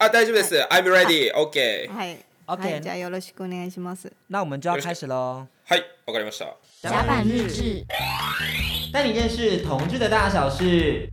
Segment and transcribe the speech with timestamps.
[0.00, 0.54] 啊，大吉です。
[0.70, 1.30] I'm ready。
[1.34, 1.90] OK。
[1.92, 2.16] 嗨
[2.46, 4.10] ，OK，加油了，小姑娘，小伙子。
[4.28, 5.46] 那我们就要开始喽。
[5.68, 5.74] 是。
[6.06, 6.18] OK。
[6.22, 6.56] 明白了。
[6.80, 7.84] 甲板日志，
[8.90, 11.06] 带你认识同质的大小事。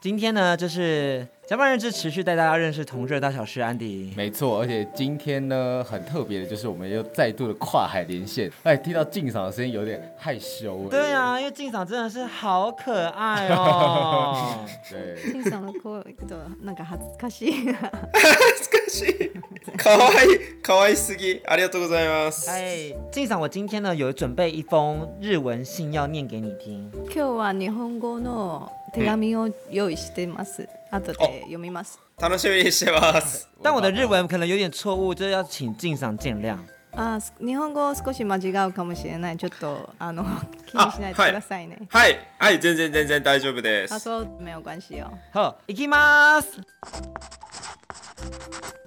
[0.00, 3.60] 今天呢，就是搅拌认知，持续带大家认识同志的大小事。
[3.60, 8.48] 安迪，没错，而且今天呢，很特别的就是，我们又再度的跨海连线。
[8.62, 10.86] 哎，听到静嫂的声音，有点害羞。
[10.88, 14.64] 对啊，因为静嫂真的是好可爱哦。
[14.88, 17.74] 对，静嫂的哭，对，なんか恥ずかしい。
[18.14, 19.30] 恥ずかしい。
[19.76, 21.40] 可愛い、可愛いすぎ。
[21.44, 22.48] ありがとうございます。
[22.48, 22.94] 是。
[23.10, 26.88] 静嫂，我今天呢有准备一封日文信要念给你听。
[27.12, 30.62] 今日は日本語の手紙を用意してます。
[30.62, 31.98] 嗯、後で読みます。
[32.20, 33.48] 楽しみにしてます。
[33.62, 36.56] 但我的日文可能有点错误，这要请敬赏见谅。
[36.92, 39.36] あ、日本語少し間違うかもしれない。
[39.36, 40.24] ちょっとあの
[40.66, 41.78] 気にしないでくださいね。
[41.88, 43.94] はい、はい、全然全然大丈夫です。
[43.94, 45.12] あ、そう没有关系よ。
[45.32, 46.58] 好、行きます。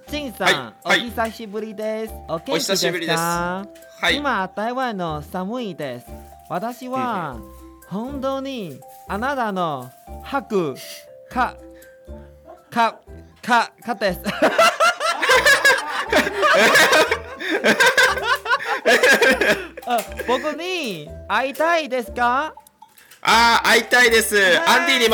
[0.08, 2.14] 陳さん、お久しぶりです。
[2.28, 3.64] お元気ですか？
[4.00, 6.06] はい、今台湾の寒いです。
[6.50, 7.61] 私は。
[7.92, 9.90] 本当にあなたの
[10.22, 10.74] 吐く
[11.28, 11.54] か
[12.70, 12.98] か
[13.42, 14.20] かかです
[20.26, 22.54] 僕に会いたいですか
[23.24, 24.36] ああ、会です。
[24.36, 24.58] いです。
[24.68, 25.08] アンデ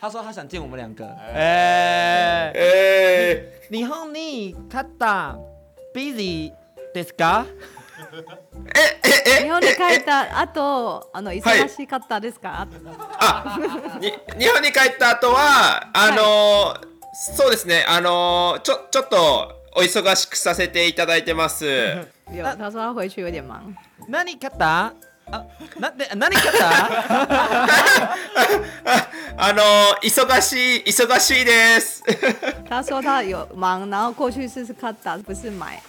[0.00, 1.06] 他说他想见我们两个。
[1.32, 3.40] 哎哎，
[3.70, 5.36] 日本に勝った
[5.94, 6.50] busy
[6.92, 7.46] ですか？
[8.12, 8.12] え
[9.40, 12.68] え日本に帰った後あの忙しかったですか、はい、
[13.18, 21.64] あに日本に帰った後はあの、はい、そうですねあのちょちょっとお忙しくさせていただいてます。
[22.26, 23.58] 他说他回去有点忙。
[24.06, 24.92] 何你干啥？
[25.30, 25.46] あ、
[25.80, 26.88] なで、何かさ
[29.38, 29.62] あの、
[30.02, 32.02] 忙しい、忙しいです。
[32.68, 35.82] 他说他有忙，然后过去是是看打，不是买。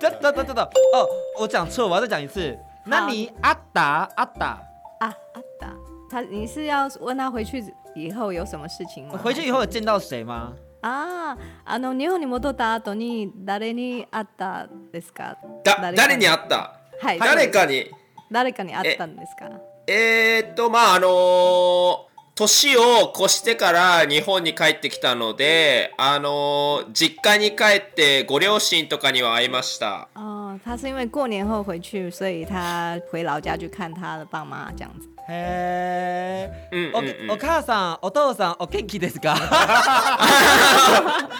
[0.00, 0.64] 等等等等，
[0.94, 1.06] 哦，
[1.38, 2.56] 我讲错，我要再讲一次。
[2.84, 4.58] 那你阿达阿达
[5.00, 5.70] 啊阿达，
[6.10, 7.62] 他你是要问他回去
[7.94, 9.18] 以后有什么事情吗？
[9.22, 10.52] 回去以后有见到谁吗？
[10.82, 11.36] ああ、
[11.66, 15.36] あの日本に戻った後に誰に会ったですか？
[15.62, 16.72] だ誰に会った？
[17.02, 17.18] はい。
[17.18, 17.84] 誰かに
[18.30, 19.50] 誰かに会ったんですか？
[19.86, 22.09] えー、っとまああの
[22.46, 30.08] 年を越してから日本に帰ってきたので、あの実家に帰ってご両親とかには会いました。
[30.14, 35.06] あ、他是因为过年后回去，所以他回老家去看他的爸妈这样子。
[35.28, 36.92] へえ、
[37.28, 40.26] お母さん、お父さん、お元気ですかは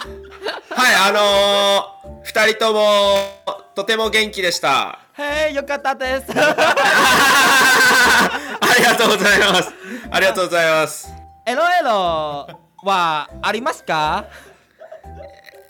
[0.05, 1.11] い、あ
[2.13, 2.81] のー、2人とも
[3.75, 4.99] とても元気でした。
[5.25, 6.31] へえ、よかったです。
[6.33, 6.53] あ
[8.77, 9.73] りがとうございます。
[10.09, 11.13] ありがとうございます。
[11.45, 12.47] エロエロ
[12.83, 14.25] はありますか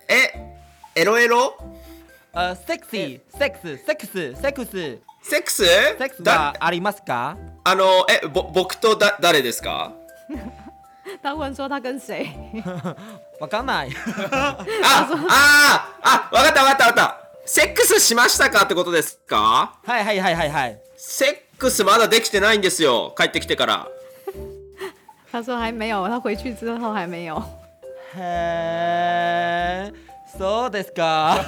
[0.09, 0.57] え、
[0.95, 1.55] エロエロ
[2.33, 4.99] あセクシー、セックス、セックス、セックス。
[5.23, 9.91] セックスセックスはありますかあの、え、ぼ僕とだ誰ですか
[11.21, 12.31] 他问说他跟谁？
[13.39, 13.89] わかんない。
[14.31, 17.20] あ、あ、あ、わかったわかったわかった。
[17.53, 23.87] セックスしましたかってことですかはいはいはいはいはいセックスまだできてないんですよ帰ってきてから
[25.33, 27.35] 他说还没有他回去之后还没有
[28.15, 29.93] へえ
[30.39, 31.45] そうですか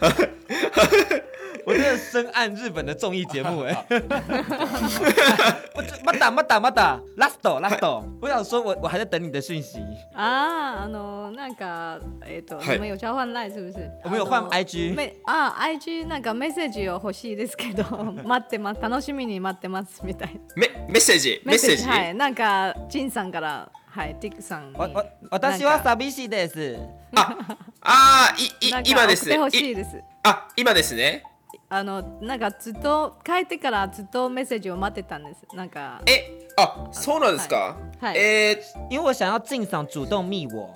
[1.64, 4.02] 我真的深谙日本的综艺节目哎、欸。
[5.74, 7.78] 我就またまたまたラストラス
[8.20, 9.78] 我想说我我还在等你的讯息。
[10.14, 13.88] 啊，あのなんかえっ、と、は们有交换 LINE 是不是？
[14.04, 14.94] 我们有换 IG。
[14.96, 17.84] めあ IG なんかメッセージを欲しいですけど
[18.24, 20.40] 待ってます楽しみに待ってますみたいな。
[20.56, 24.78] メメッセージ メッセージはいなんかジさんからはいティックさんに。
[24.78, 26.76] わわ私は寂しいです。
[27.14, 27.36] あ
[28.32, 29.30] あいい今です。
[30.24, 31.22] あ今ですね。
[31.74, 40.68] あのなんかずっと帰ってからずっとメッセージを待ってたんですなんかえあそうなんですか、はい、えー、因为我想要静さん主動密我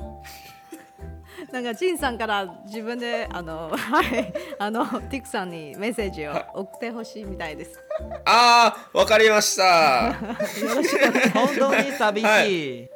[1.52, 7.78] なんかジさんから自分であのはいあのティクさんにメッセージを送ってほしいみたいです
[8.24, 10.14] ああ、わかりました。
[10.14, 12.26] 本当に寂しい。
[12.26, 12.90] はい、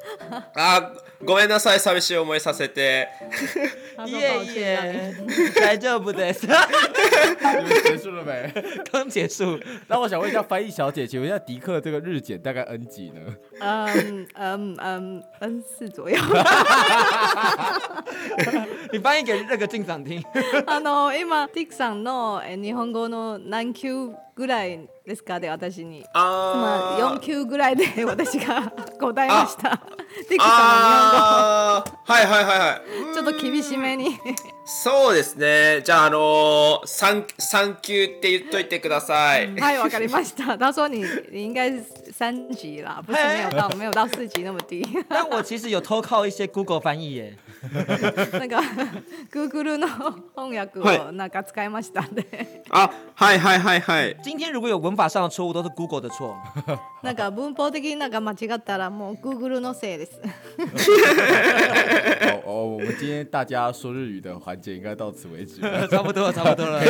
[0.56, 0.92] あ
[1.22, 3.08] ごめんなさい、寂しい思いさせて。
[4.06, 4.20] いえい
[4.56, 5.14] え、
[5.54, 6.46] 大丈夫です。
[7.82, 8.52] 结束了没？
[8.90, 9.58] 刚结束。
[9.88, 13.20] 那我想问一下翻译小姐，请问一下迪克这个日检大概 N 几呢？
[13.60, 16.18] 嗯嗯嗯，N 四左右。
[18.92, 19.80] 你翻译给那个听。
[20.66, 29.78] あの今、ディクさんの日本語の何級ぐらいですかで私にあ、まあ、4級ぐらいで 私が 答えました
[30.28, 32.82] テクさんの日本語はいはいはいは
[33.12, 34.18] いちょっと厳しめに
[34.64, 41.70] そうですねじゃああのー、3, 3級って言っといてくださいはいわかりましただそうに应该
[42.20, 44.86] 三级啦，不是没有到没有到四级那么低。
[45.08, 47.32] 但我其实有偷靠一些 Google 翻译耶。
[48.38, 48.58] 那个
[49.30, 49.86] Google no
[50.34, 50.64] 本约
[51.12, 52.24] 那个使えましたで。
[52.68, 54.12] 啊，嗨嗨嗨嗨！
[54.22, 56.36] 今天如果有文法上的错误，都是 Google 的错。
[57.02, 58.46] 那 个文法的，那个错
[58.76, 58.90] 啦
[59.20, 59.70] ，Google 的。
[62.20, 66.82] 哦哦，我们今天大家说日语的环节应该到此为止了， 差不多，了，差不多了。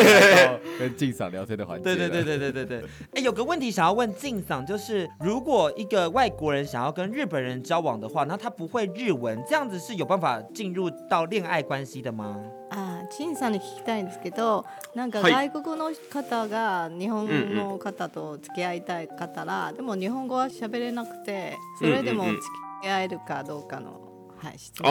[0.79, 1.85] 跟静嫂聊天的环节。
[1.85, 2.85] 对对对对对对对。
[3.15, 5.09] 哎，有个问题想要问静嫂，就是。
[5.21, 12.41] 如果一个外国人想要跟日本人交往的话，那他不会日文，这样子是有办法进入到恋爱关系的吗？
[12.71, 14.65] あ陳さんに聞きたいんですけど
[14.95, 22.37] なんか外国の方が日本の方と付き合いたい方ら、でも日本語は喋れなくてそれでも付
[22.83, 24.01] き合えるかどうかの、
[24.39, 24.91] はい、質問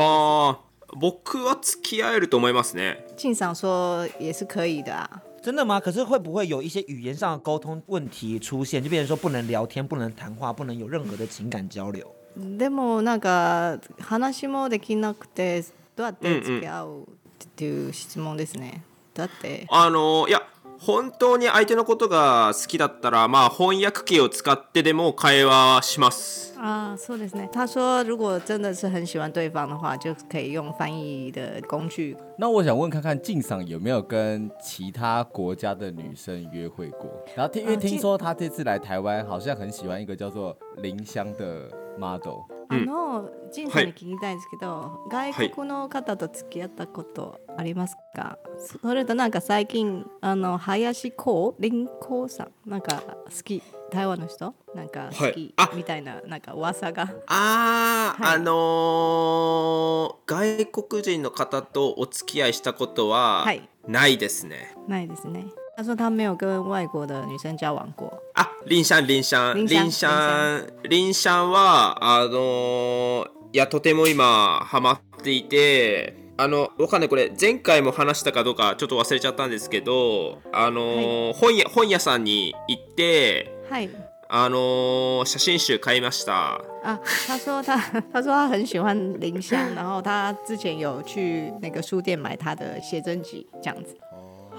[0.55, 0.59] ああ
[0.99, 3.03] 僕は付き合えると思いますね。
[3.17, 5.23] 陳さんそ说也是可以的、啊。
[5.41, 5.79] 真的吗？
[5.79, 12.05] 可是会不会有一些语言上的沟通问题出现，就变成说不能聊天、不能谈话、不能有任何的情感交流？
[12.57, 13.01] でも
[14.01, 15.61] 話もできなくて
[15.95, 18.83] どうやって付き合うっていう質問ですね。
[19.17, 19.65] って？
[19.69, 20.41] あのいや。
[20.79, 26.55] 本当に相手のことが好きだったら、まあ、翻訳機を使ってでも会話します。
[26.57, 27.49] あそうですね。
[27.53, 32.15] 他说，如果真的是很喜欢对方的话，就可以用翻译的工具。
[32.37, 37.11] 那我想问看看，静有没有跟其他国家的女生约会过？
[37.35, 41.69] 然后听，因为听说他这次来台湾，好像很喜欢一个叫做林香的。
[41.99, 42.47] 窓。
[42.71, 53.61] あの、ジさんに聞きたいんですけど、はい、外国の方と付き合ったことありますか、はい、それとなんか最近、あの、林公、林光さん、なんか好き、
[53.91, 57.03] 台湾の人なんか好き、はい、みたいな、なんか噂が。
[57.27, 63.45] ああ、あのー、外国人の方とお付き合いしたことは、
[63.87, 64.75] ないですね。
[64.87, 65.47] ないですね。
[65.79, 68.11] 他说他没有跟外国的女生交往过。
[68.35, 83.89] あ、リンシャン、リンシャン、リンシャン、リンシャンは、あのいや、とても今、ハマっていて、あの、わかんない、これ、前回も話したかどうか、ちょっと忘れちゃったんですけど、あの、はい、本屋、本屋さんに行って、はい。
[84.31, 86.61] あのー、写真集買いました。
[86.83, 87.75] あ、他说他
[88.13, 93.95] 他说他很喜欢林香，然后他之前有去那个书店买他的写真集，这样子。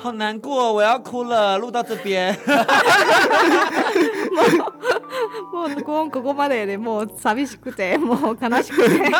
[0.02, 1.58] 好难过，我要哭了。
[1.58, 2.34] 录到这边，
[4.32, 4.58] もう
[5.52, 9.10] もう録音ここまででもう寂しくてもう悲しくて、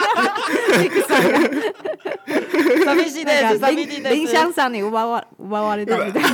[2.82, 3.58] 寂しいです。
[3.58, 4.14] 寂しいです。
[4.14, 6.28] リンシャンさんに奪わ奪われたみたいな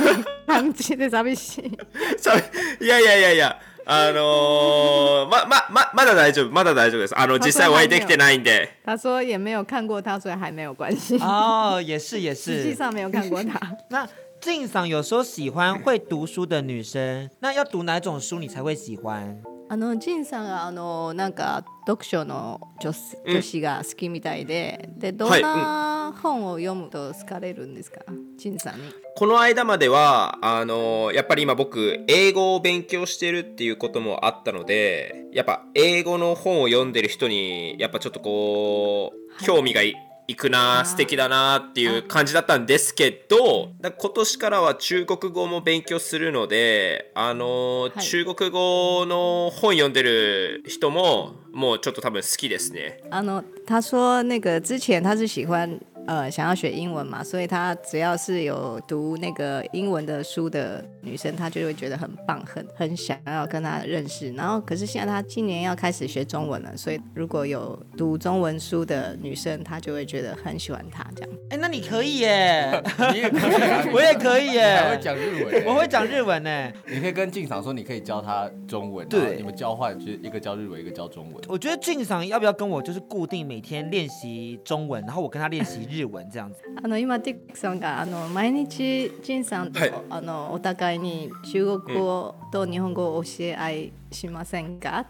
[0.47, 1.63] 感じで寂しい。
[2.85, 3.59] いやいやいやいや。
[3.89, 7.17] あのー、 ま、ま、ま、まだ大丈夫、まだ大丈夫です。
[7.19, 8.77] あの、実際お会いできてないんで。
[8.85, 11.17] 他说也没有看过他，所以还没有关系。
[11.19, 12.57] 哦，也是也是。
[12.57, 13.57] 实际上没有看过他。
[13.89, 14.05] 那
[14.53, 19.43] 静赏有时候喜欢会读书的女生，那要读哪种书你才会喜欢？
[19.69, 22.93] あのジンさんはあのなんか読書の女
[23.25, 27.99] 女子が好きみたいで、でどんな本を読むと好かれるんですか、
[28.37, 28.89] ジンさんに。
[29.17, 39.11] この間まではあのやっぱり今僕英語を勉強してるっていうこともあったのでやっぱ英語の本を読んでる人にやっぱちょっとこ
[39.41, 53.01] う興味がい、はい行くな素敵だなっていう感じだったんですけど今年からは中国語も勉強するのであの、はい、中国語の本読んでる人ももうちょっと多分好きですね。
[53.09, 64.31] あの他说那个之前他是喜欢呃，想要学英文嘛，所以他只要是有读那个英文的书的女生，他就会觉得很棒，很很想要跟她认识。
[64.31, 71.29] 然后，可是现在他今年要开始学中文了，所以如果有读中文书的女生，她就会觉得很喜欢她这样。
[71.49, 76.71] 哎，那你可以耶， 你也可以， 我也可以耶，我会讲日文，我会讲日文呢。
[76.87, 81.43] 你可以跟静赏说，你可以教他中文，对，你们交换，就是一个教日文，一个教中文。
[81.49, 85.96] 我觉得静赏要不要跟我就是固定每天练习中文，然后我跟他练习日。
[85.97, 86.59] 日文这样子。
[86.83, 95.07] あの今ティックさんがあの毎日ジンさんと、はい、あのお互いに中国語と日本語を教え合いしませんか？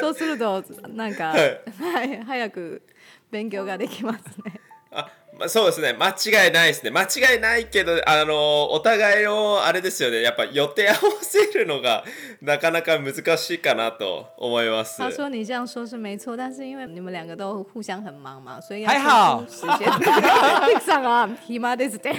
[0.00, 0.62] そうすると
[0.94, 1.52] なんか、はい、
[1.92, 2.82] はい、早く
[3.30, 4.60] 勉強ができますね。
[4.92, 5.08] あ
[5.48, 5.96] そうですね。
[5.98, 6.90] 間違いないですね。
[6.90, 10.20] 間違いないけど、あの、お互いをあれですよね。
[10.22, 12.04] やっぱ予定合わせるのが、
[12.42, 14.98] なかなか難しいかなと思います。
[14.98, 19.42] 他说你这样说是没错，但是因为你们两个都互相很忙嘛，所以还好。
[19.50, 22.12] 敬上啊，ひまですって。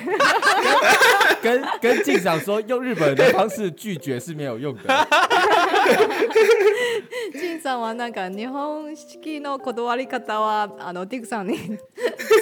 [1.44, 4.84] 跟跟敬上说，用日本人的方式拒绝是没有用的。
[7.34, 11.58] ジンさんはなんか日本式の断り方はあのディクさんに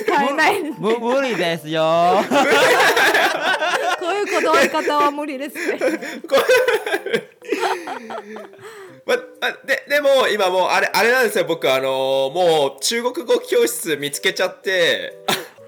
[0.05, 0.68] 使えない。
[0.77, 1.81] 無無理ですよ
[3.99, 5.79] こういうことり方は無理ですね
[9.05, 9.17] まあ、
[9.65, 15.17] ででも今もうあれあれなんですよ僕あのー、もう中国語教室見つけちゃって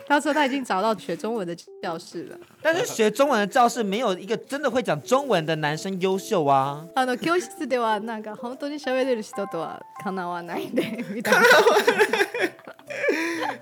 [0.07, 6.85] 他说他已经找到学中文的教室了，但是学中文的教室没有一个真的会讲中文的男生优秀啊。
[6.95, 11.41] あの教室ではなんか本当に喋れる人とはかなわないでみたいな。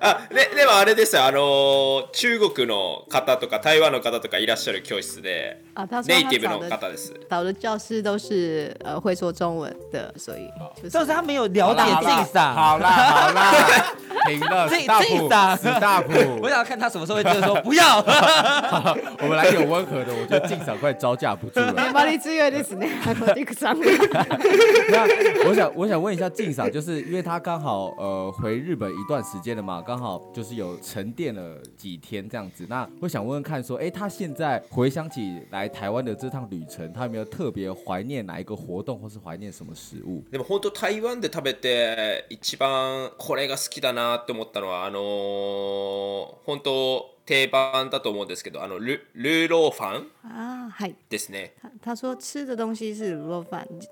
[0.01, 5.63] あででもあれですよあのー中国の方とか台湾の方とかいらっしゃる教室で
[6.07, 10.50] ネイティブの方です找的教室都是会说中文的，所以
[10.83, 12.01] 就是他有了解好
[12.79, 13.53] 啦好啦，
[14.27, 15.03] 停了，这这
[15.57, 16.01] 死大
[16.41, 17.98] 我想看他什么时候会就是说不要。
[18.00, 21.74] 我们来点温和的，我觉得快招架不住了。
[21.74, 21.74] い
[22.51, 22.88] です那
[25.50, 26.43] 我想我想问一下就
[26.81, 32.65] 是因为他刚好呃回日本一段段时间了嘛，刚好就是有沉淀了几天这样子。
[32.69, 40.23] 那我想问问看，说，哎、他现在回想起来台湾的这趟旅程，他有没有特别怀念哪一个活或是怀念什么食物？
[40.31, 47.09] でも本当台湾で食べて一番これが好きだなって思ったのはあの本当。
[47.29, 50.95] 定番だと思うんですけど、あのルルーローファンあはい。
[51.11, 51.51] ですね。
[51.79, 53.21] 他说吃的东西是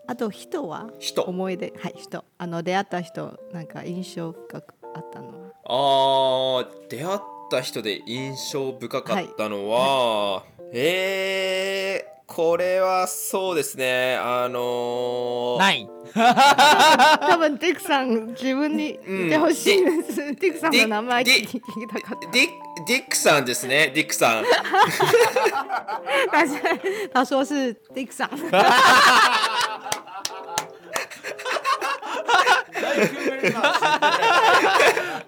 [0.07, 5.27] あと人は人思い出はい人あの出会った人なんか印象深くあったの
[5.63, 24.45] はあ出会った人で印象深かったのは、はいはい、えー、これはそうですねあのー、ない多分テクさん自分に言ってほしいです、うん、テクさんの名前聞きたかったディックさんですねディックさん
[27.13, 28.29] 他说是ディックさん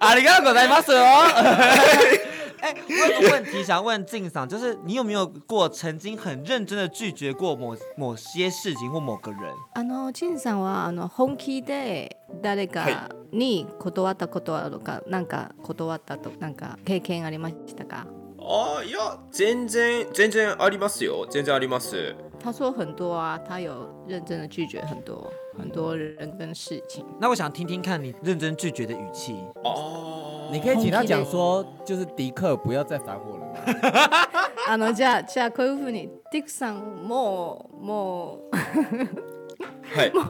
[0.00, 2.22] ありがとうございますえ、
[2.60, 9.40] 哎，我有个问题想问静赏，就是你有没有过曾经很认真的拒绝过某某些事情或某个人？
[9.74, 18.06] あの静さんはあの本気で誰かに断ったことあるか、なんか断ったとなんか経験ありましたか？
[18.38, 22.14] あいや全然全然ありますよ全然あります。
[22.42, 25.30] 他说很多啊，他有认真的拒绝很多。
[25.58, 27.04] 很多人跟事情。
[27.20, 29.32] 那我想听听看你认真拒绝的语气
[29.64, 33.54] 哦，你可以请他讲说，就是迪克不要再烦我了吗。
[34.68, 40.24] あのじゃじゃこういうふうにディクさんもうもうはい、 もう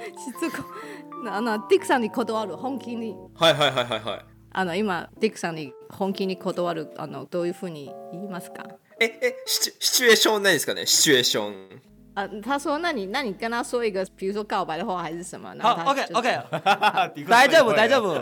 [0.00, 0.62] しつこ
[1.30, 8.66] あのディクさんに断る本気にはいはいはいはいはいあの今ディクさんに本気に断るあのどういうふうに言いますか
[9.00, 11.80] ええシチュシチュエーションないですかねシチュエーション
[12.16, 15.54] 啊，他说，那你，那你跟他说一个，比如说告白的话，还是什么？
[15.60, 16.30] 好，OK，OK，
[17.28, 18.18] 来这不，来 这不，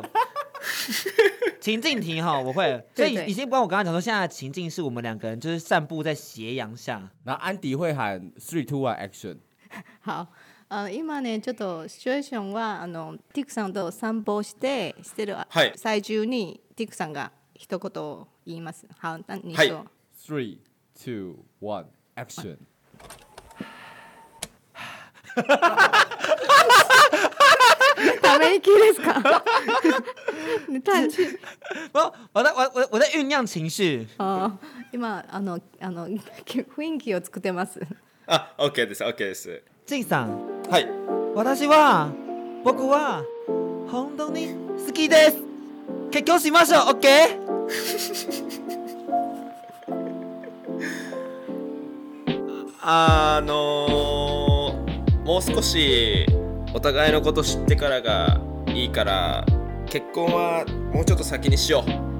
[1.60, 2.84] 情境 题哈，我会。
[2.96, 7.08] 所以已经不管我刚刚讲说，现在情境是我们两个人就是散步在斜阳下。
[7.22, 9.36] 然后安迪会喊 three two one action。
[10.00, 10.26] 好，
[10.66, 15.36] 啊，今晩呢，ちょっとシチュエーションはあのティクさんと散歩してしてる
[15.76, 17.92] 最中にティクさんが一言
[18.44, 18.86] 言います。
[18.98, 19.86] 好，那你说。
[20.26, 20.58] three
[21.00, 21.84] two one
[22.16, 22.56] action。
[28.22, 29.44] ため息ですか？
[30.84, 31.38] 叹 气。
[31.92, 34.06] 我我在我我在酝酿情绪。
[34.18, 34.50] あ、
[34.92, 36.08] 今あのあの
[36.46, 37.80] 雰囲気を作ってます。
[38.26, 39.62] あ、OK です OK です。
[39.86, 40.38] ジンさん。
[40.70, 40.88] はい。
[41.34, 42.08] 私は
[42.62, 43.24] 僕は
[43.90, 44.54] 本当に
[44.86, 45.36] 好きです。
[46.12, 47.44] 結婚しましょう OK。
[52.86, 54.23] あのー
[55.24, 56.26] もう少し
[56.74, 59.46] お互いのこと知ってからがいいから
[59.86, 62.14] 結婚はもうちょっと先にしよう。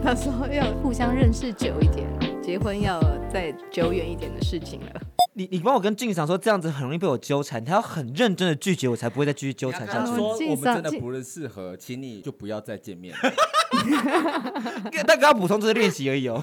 [0.00, 2.37] 到 时要互相认识久一点。
[2.48, 2.98] 结婚要
[3.30, 4.88] 再久远一点的事情了。
[5.34, 9.86] 你你帮我跟晋赏说，这样子很容易被我纠缠，他要很认真的拒绝我才不会再继续纠缠。
[9.86, 10.12] 下去。
[10.48, 13.14] 我们真的不是适合，请你就不要再见面。
[15.06, 16.42] 大哥要补充这是练习而已哦。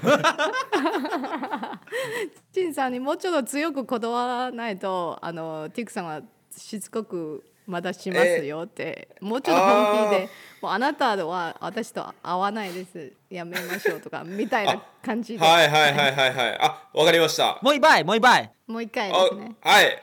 [2.52, 6.22] 晋 尚，你もうちょっと強くこだないとあのティクさんは
[6.56, 7.42] しつこく。
[7.66, 10.28] まだしますよって、もうちょっと本気で
[10.62, 20.02] もうあなたは私と合わないですやめましょうとかみたいな感じではいはいはいはいはいあわかりましたもう一回もう一回もう一回ですねはい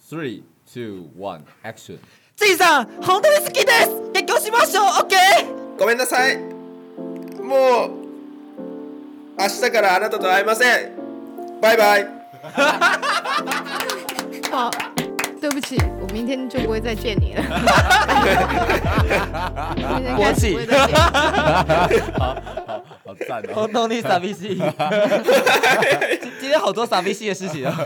[0.00, 0.40] OK321
[1.64, 1.98] アクション
[2.36, 5.16] ついさん本当に好きです結婚しましょう OK
[5.78, 6.54] ごめんなさいもう
[9.40, 10.92] 明日からあなたと会いません
[11.60, 12.06] バイバイ
[14.50, 14.70] あ、
[15.40, 15.97] 对不起。
[16.12, 17.42] 明天就不会再见你了。
[20.16, 20.58] 国 庆，
[22.18, 23.68] 好好好赞哦！
[23.70, 24.56] 动力撒币器，
[26.40, 27.78] 今天好多傻逼戏的事情啊。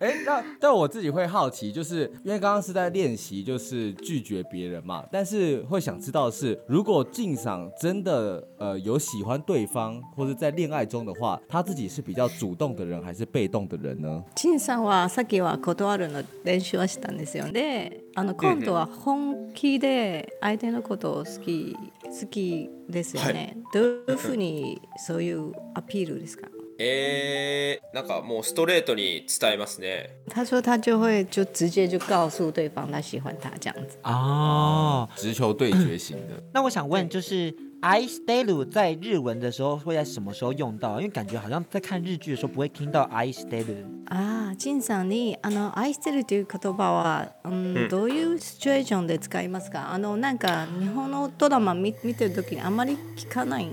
[0.00, 5.04] 哎，那但我自己会好奇，就是因为刚刚是在练习，就是拒绝别人嘛。
[5.10, 14.22] 但是会想知道是，如果进赏真的呃有喜欢对方或者在恋爱中的话，他自己是比较主动的人还是被动的人呢？
[14.36, 17.44] 进赏はさっきはこるの練習はしたんですよ。
[17.52, 23.56] で、あの今度は本気で相手のことを好き好きですよね。
[23.72, 26.48] どういうふうにそういうアピールですか？
[26.78, 30.10] えなんかもうストレートに伝えますね。
[30.30, 33.96] 他说他就会就直接就告诉对方他喜欢他这样子。
[34.02, 36.42] 哦，直球对决型的。
[36.52, 41.00] 那我想问，就是 I stay l 在日文的时候会在什么时候用到？
[41.00, 43.84] 因为感觉好像在看日剧的时候不会听到 I stay lu。
[44.06, 44.52] あ、
[44.82, 49.92] さんにあの I stay l という言葉は、うどういうシチュエーションで使いますか？
[49.92, 53.68] あのなんか日本のドラマ見見てる時にあまり聞かない。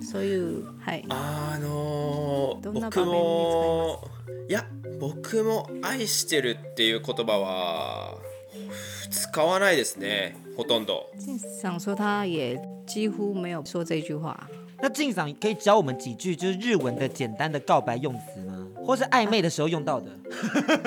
[0.00, 4.00] そういうはいあのー、僕も
[4.48, 4.66] いや
[5.00, 8.14] 僕も「愛してる」っていう言葉は
[9.10, 11.10] 使わないですねほとんど。
[11.18, 14.48] 晋想说他也几乎没有说这句话。
[14.82, 14.90] 那
[15.32, 18.66] 可以教我们几句就是日文的简单的告白用词吗？
[18.84, 20.10] 或是暧昧的时候用到的？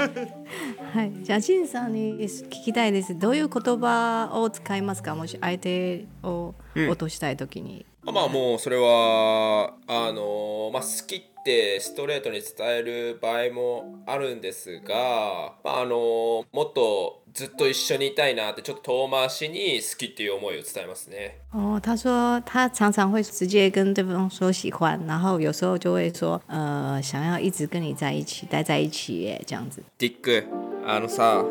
[0.94, 3.18] はい、じゃあ晋さんに聞きたいです。
[3.18, 5.16] どういう言葉を使いますか？
[5.16, 7.86] もし相手を落としたいときに。
[8.12, 21.40] まあもうそれはあのまあ好きってストレートに伝える場合もあるんですが、まあ、あのもっとずっと一緒にいたいなってちょっと遠回しに好きっていう思いを伝えますね。
[21.54, 29.82] 哦，他说他常常会直接跟对方说喜欢，然后有时候就会说呃想要一直跟你在一起，待在一起耶这样子。
[30.00, 30.46] ディック、
[30.86, 31.44] あのさ、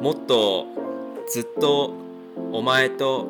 [0.00, 0.66] もっと
[1.28, 1.92] ずっと
[2.50, 3.26] お前と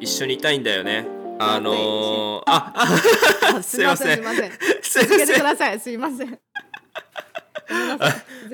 [0.00, 1.19] 一緒にいたいんだよね。
[1.42, 2.70] あのー、あ
[3.54, 6.28] あ すいませんすいません続けてくださいすいませんすい
[7.70, 8.10] ま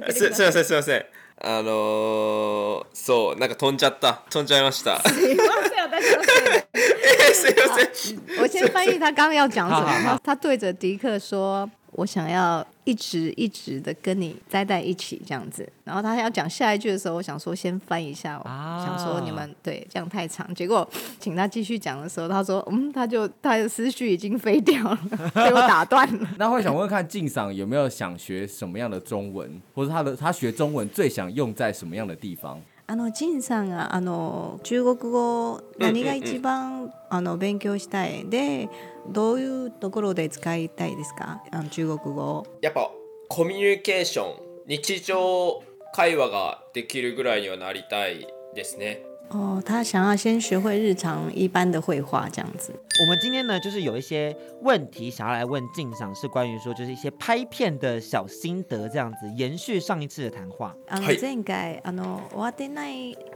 [0.06, 1.06] せんすいません
[1.38, 5.36] あのー、そうなんか飛んじゃった飛んじゃいましたすいません
[5.82, 6.82] 私のせい
[7.34, 8.40] す哎，ません。
[8.40, 10.18] 我先翻译他刚要讲什么。
[10.24, 18.40] 他对着迪克说：“我想要一直一直的跟你待在一起这样子，然后他要讲下一句的时候，我想说先翻一下，
[18.84, 20.54] 想说你们对这样太长。
[20.54, 20.86] 结果
[21.18, 24.98] 请他继续讲的时候，他说嗯，他就他的思绪已经飞掉了，
[25.34, 26.28] 被我打断了。
[26.38, 32.60] 那会想问看静赏有没有想学什么样的中文，或者他的他学中文最想用在什么样的地方？
[32.88, 38.68] あの仁さんがあの中国語何が一番、あの勉強したいで
[39.08, 42.90] どういうところで使いたいですかあの中国語やっぱ
[43.28, 44.36] コミュニケーション
[44.68, 52.72] 日常会話ができるぐらいにはなりたいですね哦，他想要先学会日常一般的绘画这样子。
[52.72, 60.74] 我们今天呢，就是有一些问题想要来问静赏，是关于说就是一些拍片的小心得这样子，延续上一次的谈话。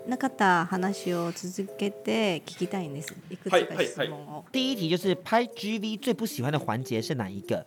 [0.07, 0.79] 那个的話
[1.15, 3.15] を続けて聞きたいんです。
[3.31, 4.45] いくつか質問を。
[4.51, 7.65] 第一题就是拍 GV 最不喜欢的环节是哪一个？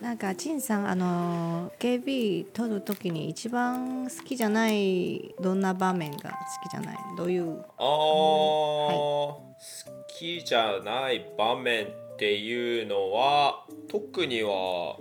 [0.00, 6.30] なんか陳さんあの KV 撮るときに一番好きじゃないどんな場面が
[6.62, 6.96] 好きじゃない？
[7.16, 7.60] どういう？
[7.78, 9.56] ああ、はい、好
[10.08, 14.96] きじゃない場面っていうのは特には。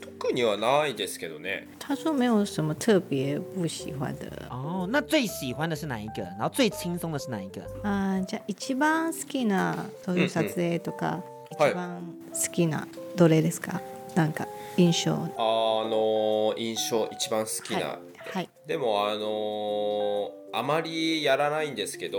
[0.00, 1.68] 特にはないですけどね。
[1.78, 4.26] 他说没有什么特别不喜欢的。
[4.50, 6.22] 哦，那最喜欢的是哪一个？
[6.22, 7.62] 然后最轻松的是哪一个？
[7.82, 12.00] 啊、じゃ一番好きなそういう撮影とか、うん一番
[12.32, 13.80] 好きなどれですか？
[14.16, 15.12] なんか印象。
[15.36, 17.98] あの印象一番好きな。
[18.32, 22.18] はいでもあのあまりやらないんですけど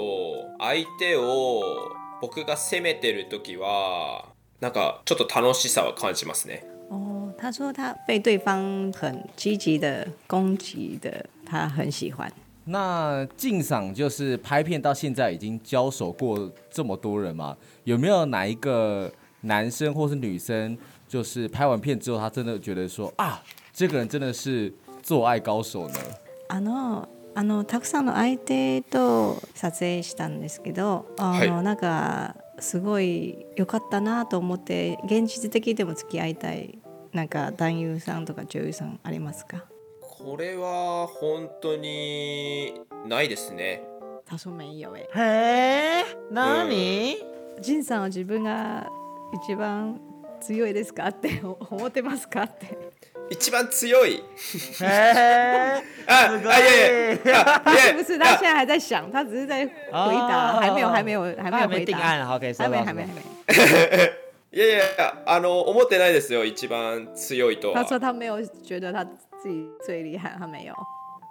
[0.59, 1.63] 相手を
[2.21, 4.25] 僕が攻めてる時は
[4.61, 6.63] なんかちょっと楽しさは感じますね
[7.37, 12.31] 他说他被对方很积极的攻击的，他很喜欢。
[12.67, 17.55] 那敬赏就是拍片到现在已经交手过这么多人嘛？
[17.83, 20.75] 有没有哪一个男生或是女生，
[21.07, 25.95] 就是拍完片之后，他真的觉得说啊，这个人真的是做爱高手呢？
[26.47, 36.79] あのあのたくさんの相手と撮影したんですけど、あのなんかすごい良かったなと思って、現実的でも付き合いたい。
[37.15, 39.63] なんか男優さんとか女優さんありますか
[40.01, 42.73] これは本当に
[43.07, 43.81] ないですね。
[44.25, 45.07] 他说没有え。
[45.15, 47.17] へえ、なに？
[47.61, 48.89] 仁、うん、さんは自分が
[49.45, 49.97] 一番
[50.41, 52.77] 強いですかって 思ってますかって。
[53.29, 54.15] 一番強い。
[54.15, 54.17] へ
[54.81, 55.81] え。
[56.07, 56.63] あ、啊い
[57.15, 57.19] 耶！
[57.23, 61.67] 他不是，他现在还在想，他只是在回答，还没有，还没有，还没有回答。
[61.69, 64.24] 还没定案，OK，还没，还没，还没。
[64.55, 70.73] いやいやあの思ってないですよ一番強いと他说他没有觉得他自己最厉害，他没有。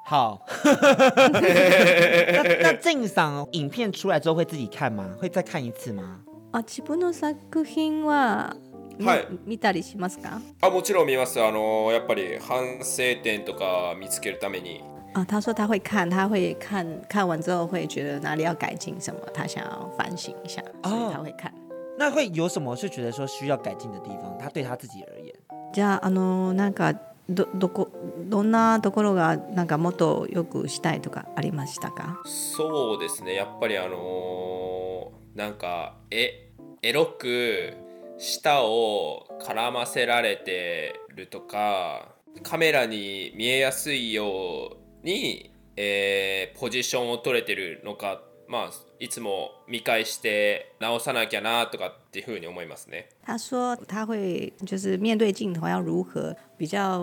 [0.04, 0.38] 好，
[1.32, 5.08] 那那静ん、影片出来之后会自己看吗？
[5.18, 6.20] 会再看一次吗？
[6.52, 8.54] あ、自分の作品は
[9.00, 14.84] はい、見たりしますかあもちろん見ますあのやっぱり反省点とか見つけるために
[15.14, 21.50] あ他说他会看他会看看完之后会觉得哪里要改进什么他想要反省一下所以他会看
[21.96, 24.37] 那会有什么是觉得说需要改进的地方？
[24.38, 25.33] 他对他自己而言，
[25.72, 26.94] じゃああのなんか
[27.28, 27.88] どどこ
[28.28, 32.20] どんなところがなんかもっとよくしたいとかありましたか？
[32.24, 33.35] そうですね。
[33.35, 36.50] やっぱりあのー、なんかえ
[36.83, 37.74] エロく
[38.18, 42.09] 舌を絡ませられてるとか、
[42.42, 48.70] カメラに見えやすいように、えー、ポジションを取れてるのか、まあ。
[49.00, 53.09] いつも見返して直さなきゃなとかっていうふうに思いますね。
[53.26, 57.00] 他说他会就是面对镜头要如何比较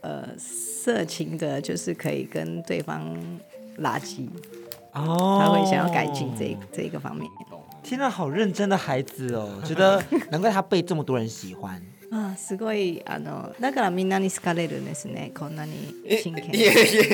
[0.00, 3.14] 呃色情的，就是可以跟对方
[3.78, 4.26] 垃圾。
[4.92, 7.28] 哦，他会想要改进这这一个方面。
[7.82, 9.60] 天哪、好认真的孩子哦！
[9.64, 11.80] 觉得难怪他被这么多人喜欢。
[12.10, 15.72] あすごいあのだからみんなに好かれるんですねこんなに
[16.22, 17.04] 真剣い いやいや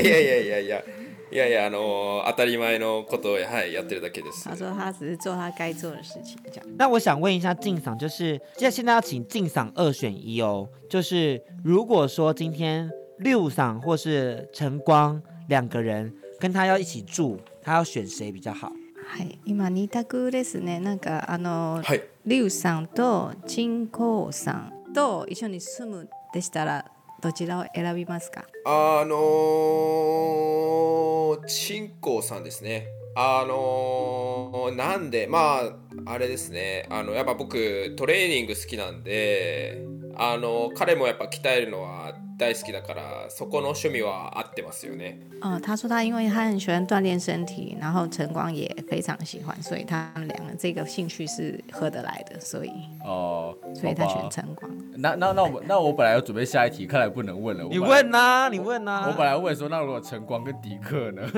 [0.00, 0.82] いやいやいや
[1.30, 4.48] いやいや、あの当たり前のことをはいやってるだけです。
[4.48, 6.66] 他说他只是做他该做的事情，这样。
[6.78, 18.72] 那我想问一下静赏，就是现现在要请静赏二选一哦，就是如果说今天六赏或是晨光两个人跟他要一起住，他要选谁比较好？
[19.10, 20.80] はい、今二択ですね。
[20.80, 23.90] なんかあの、はい、リュウさんとチン
[24.32, 26.84] さんと一緒に住むでしたら
[27.20, 35.62] どちらを選びますかあのちんこさんですねあのー、なんでま
[36.06, 39.84] ああれですねあのやっぱ僕トレーニング好きなんで
[40.16, 45.18] あの彼もやっぱ鍛えるのは大好きだからそこの趣味は合ってますよね。
[45.40, 52.70] あ、他说他因为他很喜欢锻炼身体，然后晨光也非常喜欢，所以他们两个这个兴趣是合得来的，所以
[53.04, 54.70] 哦，所以他选晨光。
[54.96, 57.64] 那那那我那我本来要准备下一题，看来不能问了。
[57.64, 59.08] 你问呐、啊，你问呐、啊。
[59.08, 61.22] 我本来问说，那如果晨光跟迪克呢？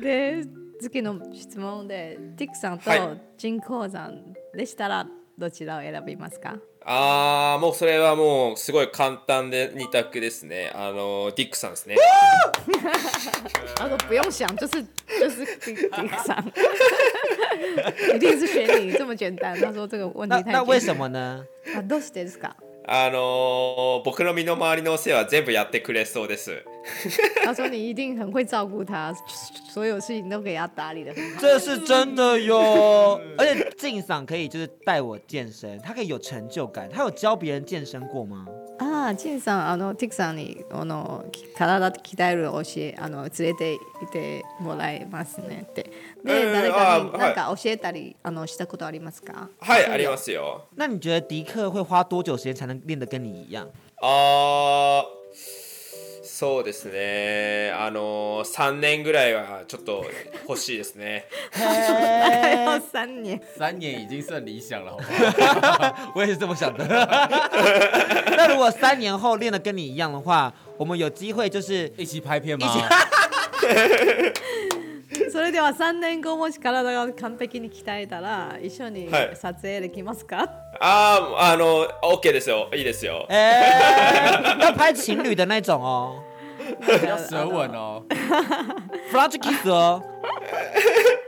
[0.00, 0.46] で
[0.78, 2.90] 次の質問で、ディクさんと
[3.38, 5.06] ジンコウさんでしたら
[5.38, 6.50] どちらを選びますか？
[6.50, 10.70] はいああ、もうそれはもうすごい簡単で二択ですね。
[10.72, 11.96] あのディックさんですね。
[13.80, 14.86] あの、不用想，就是
[15.20, 15.74] 就是一
[18.20, 19.58] 定是你这么简单。
[19.60, 21.44] 他说这个问题太那为什么呢？
[21.88, 22.54] どうしてですか？
[22.88, 26.62] あのー僕の身の回りのお世話全部やってくれそうです。
[27.44, 29.12] 他说：“你一定很会照顾他，
[29.68, 31.14] 所有事情都给他打理好。
[31.40, 33.20] 这是真的哟！
[33.36, 36.88] 而且进赏可以就是带我健身，他可以有成就感。
[36.90, 38.46] 他有教别人健身过吗？
[38.78, 43.78] 啊，赏あのにあの体鍛える教えあの連れて
[44.12, 45.88] てもらえますねって
[46.24, 49.48] で誰かにか教えたりあのしたことありますか？
[49.60, 50.68] はいありますよ。
[50.76, 53.66] 那你觉得迪克会花多久时间才能练得跟你一样？
[54.02, 55.02] 啊。
[56.38, 60.04] そうですねあの3年ぐらいはちょっと
[60.46, 63.42] 欲しいですね3 三年。
[63.56, 65.94] 三年已经算理想了，好不年。
[66.14, 66.84] 我也是这么想的。
[68.36, 72.66] 那如果三年后练的跟你一样的话，我们有机会就是一起拍片吗？
[72.66, 72.84] 一起
[75.36, 86.22] それでは3年後もし体が完璧に鍛えたら一緒に撮影できますか、はい、あああの OK ですよいいですよええ要パイ侣的那种哦
[86.88, 91.25] ない吻哦 f r a n c h k i s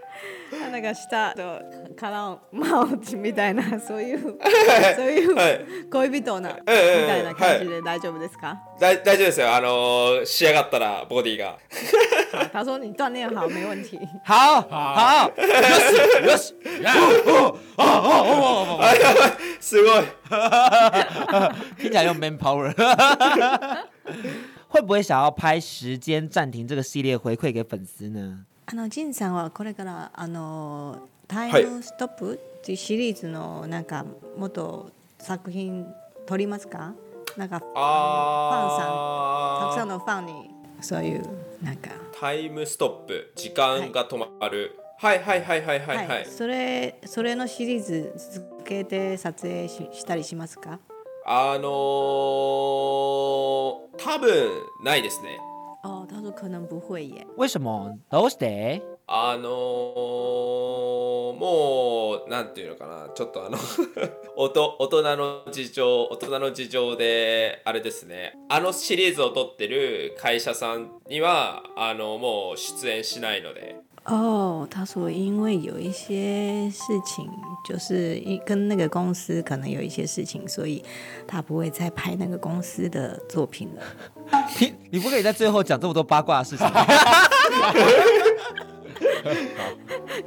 [0.69, 1.63] 鼻が下と
[2.01, 4.39] ラオマオチみたいな そういう
[4.97, 5.27] そうい
[5.85, 8.59] う恋人なみたいな感じで大丈夫ですか？
[8.79, 9.55] 大大丈夫ですよ。
[9.55, 11.57] あのー、仕上がったらボディが。
[12.53, 13.99] 他说你锻炼好，没问题。
[14.27, 16.55] 好，好，よし、よ し、
[16.85, 16.93] あ
[17.27, 18.79] 哦哦あ哦！
[18.83, 20.05] 哎呀，すごい，
[21.81, 22.71] 听起来用 man power。
[24.69, 28.41] 会不会想要拍时间暂停这个系列回馈给粉丝呢？
[28.71, 34.05] あの仁さんはこれからあのタイムストップっていうシリーズのなんか
[34.37, 35.87] 元作品
[36.27, 36.93] 撮りますか？
[37.39, 38.81] なんかファンさ
[39.73, 40.51] んたくさんのファンに
[40.83, 41.23] そういう
[41.63, 50.79] なんかタイムストップ時間が止まる、はい、はいはいはいはいはい、はい、それそれのシリーズ続けて撮影ししたりしますか？
[51.25, 53.87] あのー、多
[54.21, 54.51] 分
[54.85, 55.39] ないですね。
[55.89, 57.27] 哦，他说可能不会耶。
[57.37, 57.91] 为什么？
[58.11, 58.83] どうして？
[59.11, 59.49] あのー
[61.39, 63.57] もうなんていうのかなちょっとあの
[64.37, 76.83] おと大人の事情大人の事情であれですねあのシリーズを撮ってる会社さんにはあのもう出演しないので哦，他说因为有一些事
[77.17, 77.27] 情
[77.63, 80.83] 就是一跟那个公司可能有一些事情，所以
[81.27, 83.83] 他不会再拍那个公司的作品了。
[84.61, 86.67] 你你不可以在最后讲这么多八卦的事情。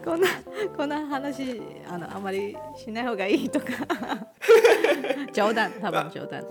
[0.04, 0.28] こんな
[0.76, 3.68] こんな話あのあまりしない方がいいとか。
[5.34, 6.42] 交 代他帮交代，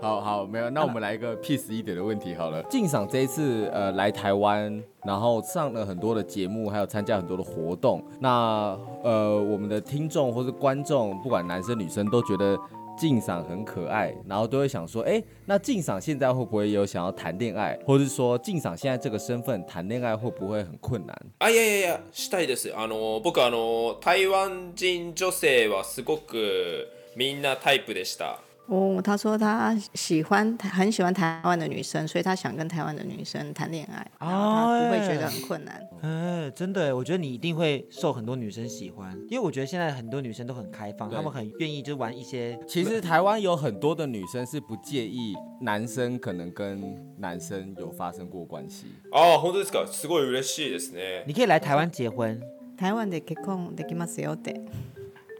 [0.00, 2.62] 好好没有，那我们来一个 peace 一点的问题好了。
[2.70, 8.02] 静赏这一次呃来台湾，然后上了很多的节目，还有参加很多的活动。
[8.20, 12.58] 那呃我们的听众或是观众，不管男生女生都觉得
[12.98, 21.16] 静赏很可爱，然后都会想说，哎，那静赏现在会不会有想要谈恋爱，或是说静赏现在这个身份谈恋爱会不会很困难？
[21.38, 22.72] 啊呀呀呀，したいです。
[22.74, 28.40] あの僕あの台湾人女性はすごくみんなタイプでした。
[28.66, 35.78] 哦，他说他喜欢很喜欢台湾的女生，所以他想跟台湾的女生谈恋爱，然他不会觉得很困难。
[36.02, 42.58] 嗯，真的，我觉得你一定会受很多女生喜欢，因为我觉得现在很多女生都很开放，她们很愿意就玩一些。
[42.66, 46.80] 其实台湾有很多的女生是不介意男生可能跟
[47.18, 48.86] 男生有发生过关系。
[49.12, 49.86] 哦，本当ですか？
[49.86, 51.22] すごい嬉しいですね。
[51.26, 52.40] 你可以来台湾结婚。
[52.78, 54.64] 台湾で結婚できますよで。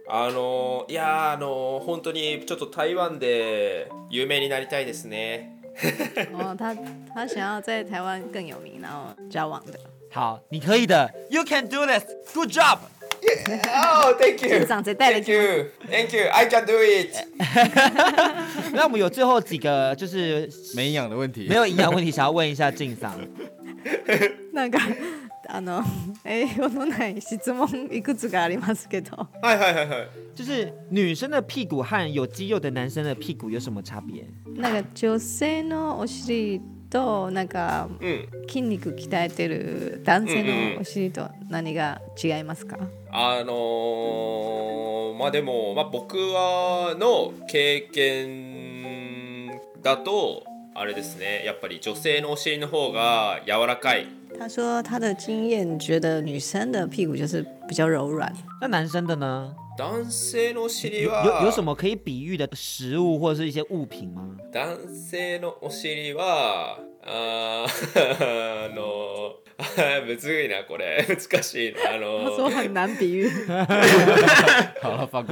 [0.07, 5.51] あのいやあの本当にちょっと台湾で有名になりたいですね。
[6.33, 6.73] 哦，他
[7.14, 9.79] 他想要在台湾更有名，然后交往的。
[10.12, 12.03] 好，你可以的，You can do this.
[12.33, 12.79] Good job.
[13.23, 14.05] Yeah.
[14.05, 14.64] Oh, thank you.
[14.67, 15.67] 长谁带的？Thank you.
[15.90, 16.29] Thank you.
[16.31, 17.17] I can do it.
[18.73, 23.19] 那我们有最后几个就是没营养的问题，没有营养问题，想要问一下静桑。
[24.53, 24.79] 那个。
[25.48, 25.83] あの
[26.24, 29.16] 栄養 のない質問いくつがありますけど。
[29.42, 30.09] はいはいはいはい。
[30.37, 34.24] 就是女生的屁股和有肌肉的男生的屁股有什么差别？
[34.61, 37.88] なんか女性のお尻となんか
[38.48, 40.42] 筋肉鍛えてる男性
[40.74, 42.78] のお尻と何が違いますか？
[43.11, 50.44] あのー、まあでもまあ僕はの経験だと。
[50.76, 58.33] あれですねやっぱり女性のお尻の方が柔らかい他说他的经验觉得女生的屁股就是比较柔软。
[58.61, 59.53] 那男生的呢？
[59.79, 60.05] 有
[61.25, 64.23] 有有什么可以比喻的食物或者是一些物品吗？
[64.53, 67.66] 男性のお尻は あ
[68.73, 69.35] の
[70.03, 70.07] 物
[70.42, 72.35] いなこれ難しいあの。
[72.37, 73.29] 说很难比喻。
[73.47, 74.18] 哈， 哈，哈，哈，哈，哈，哈，
[74.83, 74.85] 哈，哈，哈，哈，
[75.29, 75.31] 哈，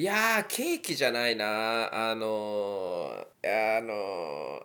[0.00, 3.12] いや、ケーキじゃないな、あの、
[3.44, 4.58] あの。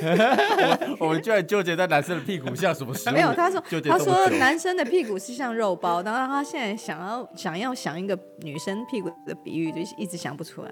[0.98, 2.94] 我居然纠结在男生的屁股像什么？
[3.12, 10.70] 没有，他说他说男生的屁股是像肉包，然后他现在想要想要想一个女生屁股的比喻，就一直想不出来。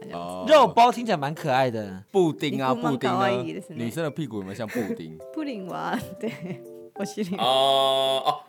[0.48, 3.10] 肉包听起来蛮可爱的，布丁啊，布丁
[3.68, 5.18] 女生的屁股有没有像布丁？
[5.34, 6.30] 布丁娃，对，
[6.94, 7.36] 我心里。
[7.36, 8.40] 哦哦，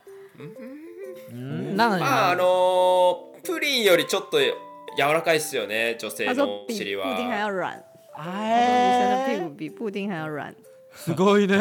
[1.33, 2.05] 嗯，那那。
[2.05, 4.66] 啊，あのプリンよりちょっと。
[4.97, 7.13] 柔らかいっすよね女性の尻は。
[7.13, 7.83] 布丁还要软。
[8.17, 10.55] 女的屁股比布丁还要软。
[10.91, 11.53] すごいね。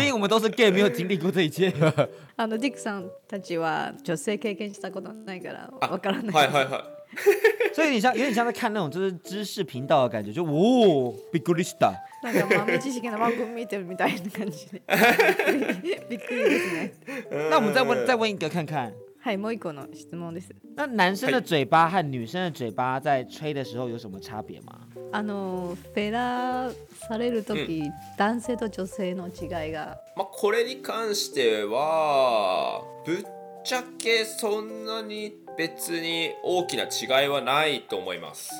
[0.00, 1.70] 因为我们都是 gay，没有经历过这一切。
[2.38, 6.32] あのディックさんたちは女性経験したことないからわからない。
[6.32, 7.74] はいはいはい。
[7.74, 14.80] 所以你像有点像在看那种就是知识频道的感觉，就哦，びっくり知番組見てるみたいな感じで。
[16.08, 16.92] びっくりですね。
[17.50, 18.92] 那我们再问再问一个看看。
[19.22, 20.48] はい、もう一個の質問です。
[20.76, 24.72] 那男生的嘴巴和女生的嘴巴在吹的时候有什么差别吗？
[25.12, 26.74] あのフェラー
[27.06, 33.24] される時、男性と女性の違いがまあ、これに関してはぶっ
[33.62, 38.50] ちゃけそんなに別に大きな違いはないと思います。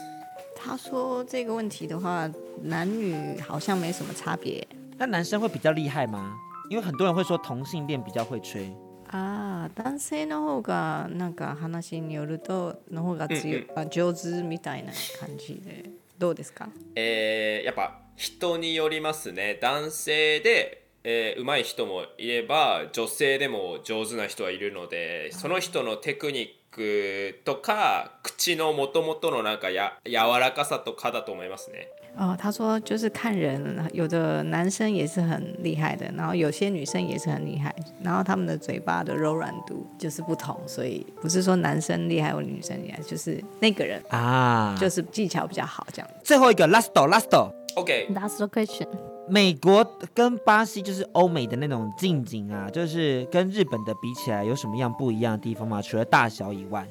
[0.63, 2.31] 他说这个问题的话，
[2.63, 4.67] 男女好像没什么差别。
[4.99, 6.37] 那男生会比较厉害吗？
[6.69, 8.71] 因为很多人会说同性恋比较会吹。
[9.13, 46.11] ああ男性の方がなんか話によるとの方が強、うんうん、あ上手みたいな感じでどうですかえー、やっぱ人によりますね男性で、えー、上手い人もいれば女性でも上手な人はいるのでその人のテクニックとか口のもともとのなんかや柔らかさとかだと思いますね哦，他说就是看人，有的男生也是很厉害的，然后有些女生也是很厉害，然后他们的嘴巴的柔软度就是不同，所以不是说男生厉害或女生厉害，就是那个人啊，就是技巧比较好这样。
[46.23, 48.89] 最后一个 last o n last o OK last question，
[49.29, 55.81] 美国跟巴西就是欧美的那种近景啊，就是跟日本的比起来有什么样不一样的地方吗？
[55.81, 56.87] 除了大小以外，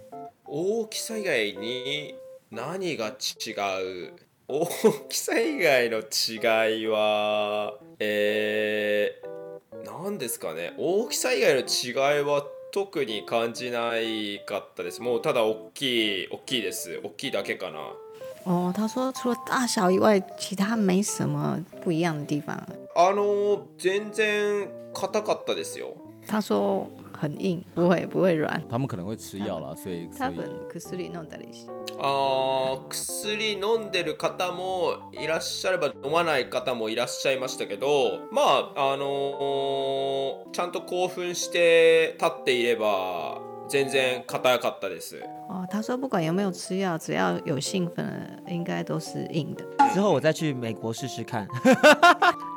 [0.45, 0.53] 大
[0.89, 2.13] きさ以外に
[2.51, 4.13] 何が違う
[4.51, 4.65] 大
[5.09, 17.77] きさ以外の違いはえー、何ですかね大きさ以外の違いは特に感じないかったですもうただ大きい大きいです大きいだけかな
[18.45, 22.55] 哦，他说除了大小以外，其他没什么不一样的地方。
[22.95, 25.93] あの全然硬かったですよ。
[26.25, 26.87] 他说
[27.19, 28.63] 很硬，不会不会软。
[28.69, 30.35] 他们可能会吃药啦，所以多分
[30.79, 31.67] 薬飲んだりし。
[32.01, 45.21] ああ、薬飲んでる方もいらっしゃれば飲まない方もいらっしゃいましたけど、まああのー、ちゃんと興奮して立っていれば全然硬かったです。
[45.47, 48.03] 哦，他说不管有没有吃药，只要有兴奋，
[48.47, 49.63] 应该都是硬的。
[49.93, 51.47] 之后我再去美国试试看。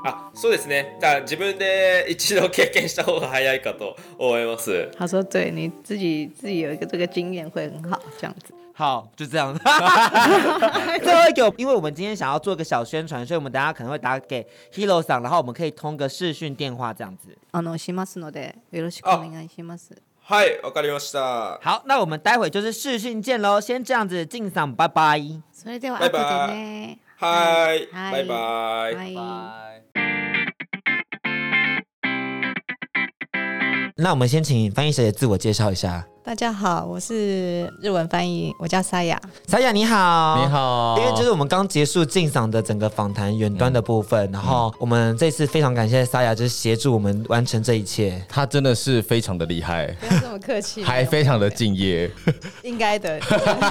[0.04, 0.98] あ、そうですね。
[1.00, 4.90] だ自分で一度経験した方が早いかと思います。
[4.96, 8.54] 他说对，你自己自己有一个这个经验会很好，这样子。
[8.72, 9.54] 好，就这样。
[11.04, 17.36] 最后一个，因为我们今天想要做个小宣传，所以我们等下可能会打给 Hiro さ然后我们可以通个视讯电话这样子。
[17.52, 19.92] あのしますのでよろしくお願いします。
[20.24, 25.20] 好，那我们待会就是视讯见喽，先这样子敬嗓，拜拜。
[25.64, 25.88] 拜拜。
[25.88, 26.10] は拜。
[27.92, 28.24] 拜拜。
[28.24, 29.82] 拜拜。
[33.96, 36.04] 那我们先请翻译小姐自我介绍一下。
[36.24, 39.20] 大家好，我是日文翻译，我叫沙雅。
[39.48, 40.96] 沙雅你好，你好。
[40.96, 48.24] 因为就是我们刚结束进赏的整个访谈远端的部分，然后我们这次非常感谢沙雅，就是协助我们完成这一切。
[48.28, 52.08] 他真的是非常的厉害，不要这么客气，还非常的敬业。
[52.62, 53.18] 应该的。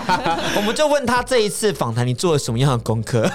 [0.57, 3.29] 我们就问他这一次访谈你做了什么样的功课？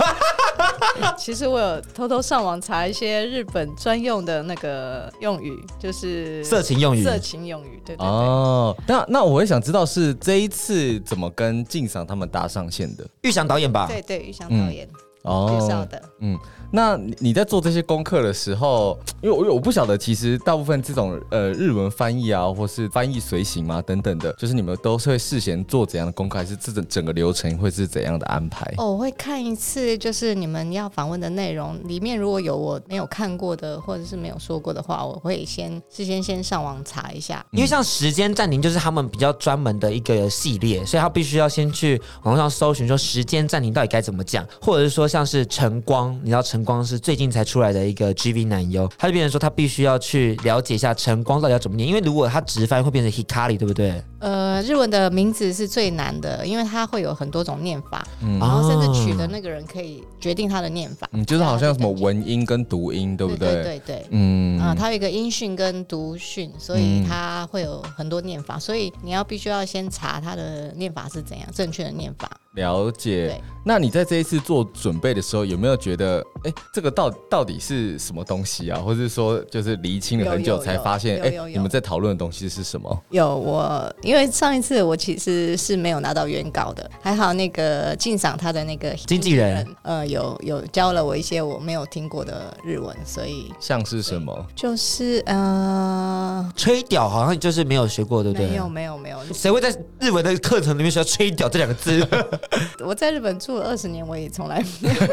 [1.16, 9.05] 其实我有偷偷上网查一些日本专用的那个用语，就是色情用语，色情用语，对对哦，那。
[9.08, 13.06] 那我也想知道是这一次怎么跟静赏他们搭上线的？
[13.22, 13.86] 玉祥导演吧？
[13.86, 14.88] 对对，玉祥导演
[15.22, 16.38] 介绍的，嗯。
[16.72, 28.66] 那你在做这些功课的时候， 因为我我不晓得，其实大部分这种呃日文翻译啊，或是翻译随行嘛等等的，就是你们都会事先做怎样的功课，还是这整整个流程会是怎样的安排？
[28.78, 37.44] 我会看一次，就是你们要访问的内容里面如果有我没有看过的，或者是没有说过的话，我会先事先先上网查一下。
[37.52, 46.55] 因为像时间暂停就是他们比较专门的一个系列，所以他必须要先去网上搜寻说时间暂停到底该怎么讲，或者是说像是晨光，你要晨。
[46.56, 54.02] 晨光是最近才出来的一个 GV 男优，他就变成说他必须要去了解一下晨光到底要怎么念，因为如果他直翻会变成 Hikari，对不对？
[54.18, 58.06] 呃，日文的名字是最难的，因为它会有很多种念法，
[58.40, 61.06] 然后甚至取的那个人可以决定他的念法。
[61.12, 63.52] 嗯，就是好像什么文音跟读音，对不对？
[63.52, 72.30] 对对对，嗯啊，它有一个音讯跟读讯，所以它会有很多念法，所以你要必须要先查它的念法是怎样正确的念法。
[72.54, 73.38] 了解。
[73.66, 78.80] 那你在这一次做准备的时候，有没有觉得，哎，这个到到底是什么东西啊？
[78.80, 83.02] 或者说，就是厘清了很久才发现，哎，你们在讨论的东西是什么？
[83.10, 84.15] 有我因为。
[84.18, 98.46] 因为上一次我其实是没有拿到原稿的，还好那个敬赏他的那个经纪人，呃，有有教了我一些我没有听过的日文，所以像是什么，就是呃，吹屌，好像就是没有学过，对不对？
[98.48, 99.68] 没有，没有，没有，谁会在
[100.00, 102.06] 日文的课程里面学吹屌这两个字？
[102.86, 105.08] 我在日本住了二十年，我也从来没有过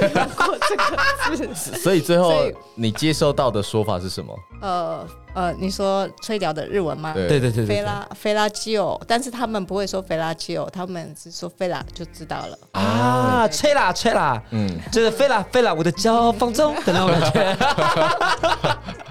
[1.35, 2.33] 这个字， 所以最后
[2.75, 4.33] 你接受到的说法是什么？
[4.61, 5.05] 呃。
[5.33, 7.11] 呃，你说吹掉的日文吗？
[7.13, 7.65] 对对对对。
[7.65, 17.53] 菲拉菲拉基欧，但是他们不会说菲拉基欧，他们是说菲拉就知道了啊，吹啦吹啦，嗯，就是菲拉菲拉，我的骄傲放纵，等那我感吹，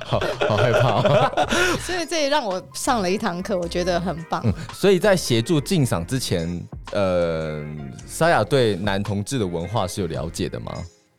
[0.05, 0.93] 好好害怕。
[1.03, 1.49] 哦，
[1.83, 4.43] 所以这也让我上了一堂课，我觉得很棒。
[4.73, 6.61] 所以在协助进赏之前，
[6.93, 7.65] 呃，
[8.07, 10.73] 沙雅对男同志的文化是有了解的吗？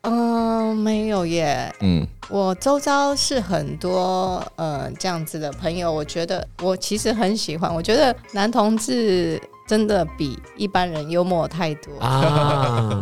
[0.06, 1.74] 嗯，没有耶。
[1.80, 7.74] 嗯，我周遭是很多呃这样子的朋友，我觉得我其实很喜欢。
[7.74, 11.94] 我觉得男同志真的比一般人幽默太多，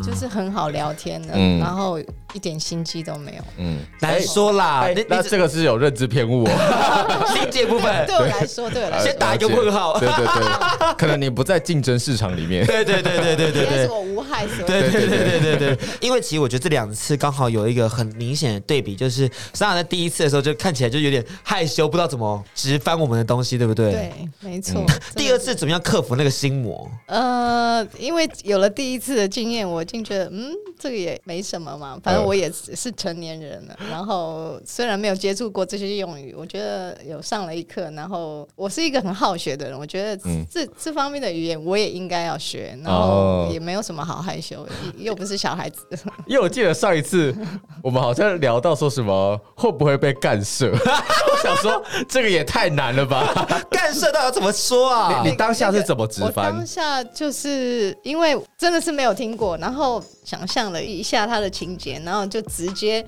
[0.03, 1.33] 就是很好聊天的。
[1.59, 1.99] 然后。
[2.33, 4.87] 一点心机都没有，嗯，难说啦。
[5.07, 7.91] 那这个是有认知偏误哦， 心解部分。
[8.07, 9.99] 对我来说，对，先打一个问号。
[9.99, 12.65] 对对对， 可能你不在竞争市场里面。
[12.65, 14.45] 对对对对对对对，我无害。
[14.65, 23.91] 对对对对对对，因为其实我觉得这两次刚好有一个很明显的对比，就是上在第一次的时候就看起来就有点害羞，不知道怎么直翻我们的东西，对不对？
[23.91, 24.83] 对，没错。
[25.15, 26.89] 第二次怎么样克服那个心魔？
[27.07, 32.20] 呃，因为有了第一次的经验，我竟觉得嗯，这个也没什么嘛，反正。
[32.25, 37.89] 我也是成年人了，然后虽然没有接触过这些用语，我觉得有上了一课。
[37.91, 40.17] 然后我是一个很好学的人，我觉得
[40.49, 44.67] 这这方面的语言我也应该要学，然后也没有什么好害羞，
[44.97, 45.81] 又不是小孩子。
[46.27, 47.35] 因为我记得上一次
[47.81, 53.47] 我们好像聊到说什么会不会被干涉， 我想说这个也太难了吧？
[53.69, 55.21] 干涉到底怎么说啊？
[55.25, 56.53] 你你当下是怎么直翻？
[56.53, 60.01] 当下就是因为真的是没有听过，然后。
[60.23, 63.05] 想象了一下他的情节，然后就直接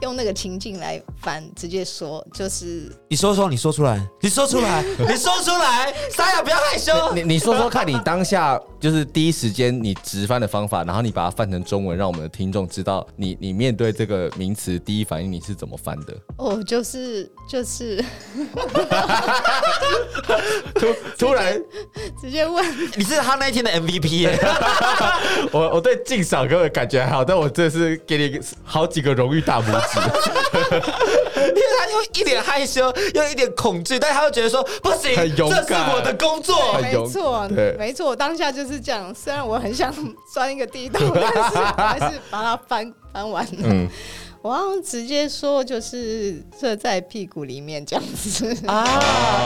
[0.00, 8.60] 用那个情境来反，直接说，就是你说说，你说出来，你说出来，你说出来， 沙雅不要害羞，你你说说看你当下。
[8.80, 16.14] 就是第一时间你直翻的方法，然后你把它翻成中文，让我们的听众知道你你面对这个名词第一反应你是怎么翻的。
[16.36, 18.02] 哦，就是就是，
[20.74, 20.86] 突
[21.18, 21.60] 突然
[22.20, 22.64] 直接问，
[22.96, 24.28] 你是他那一天的 MVP。
[25.50, 29.70] 我我对敬赏哥的感觉还好，但我这是给你好几个荣誉大拇指，
[30.70, 30.70] 因
[31.62, 35.26] 为他又一脸害羞，又一点恐惧，但他又觉得说不行，这
[35.64, 38.67] 是我的工作，没错，没错，当下就是。
[38.68, 39.92] 是这样，虽然我很想
[40.30, 43.44] 钻一个地洞，但是我还是把它翻翻完。
[43.62, 43.88] 了。
[44.40, 48.84] 我直接说就是射在屁股里面这样子啊？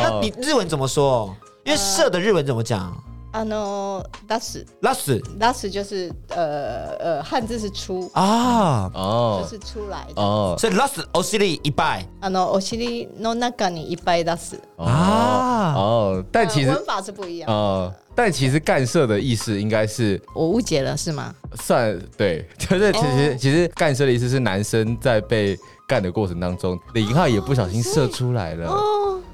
[0.03, 1.35] 那你日文怎么说？
[1.65, 2.95] 因为射的日文怎么讲？
[3.33, 10.55] 啊，no，出す、出す、出す就是呃呃，汉字是出啊，哦，就是出来哦。
[10.59, 16.25] 所以出すお尻いっぱい，啊，no，お尻の中にいっぱい出す啊，哦。
[16.31, 21.35] 但其实文法是不一样哦但其实干涉的意思应该是我误解了是吗？
[21.55, 25.59] 算对，就 是其实其实干涉的意思是男生在被
[25.89, 28.71] 干的过程当中，的遗尿也不小心射出来了。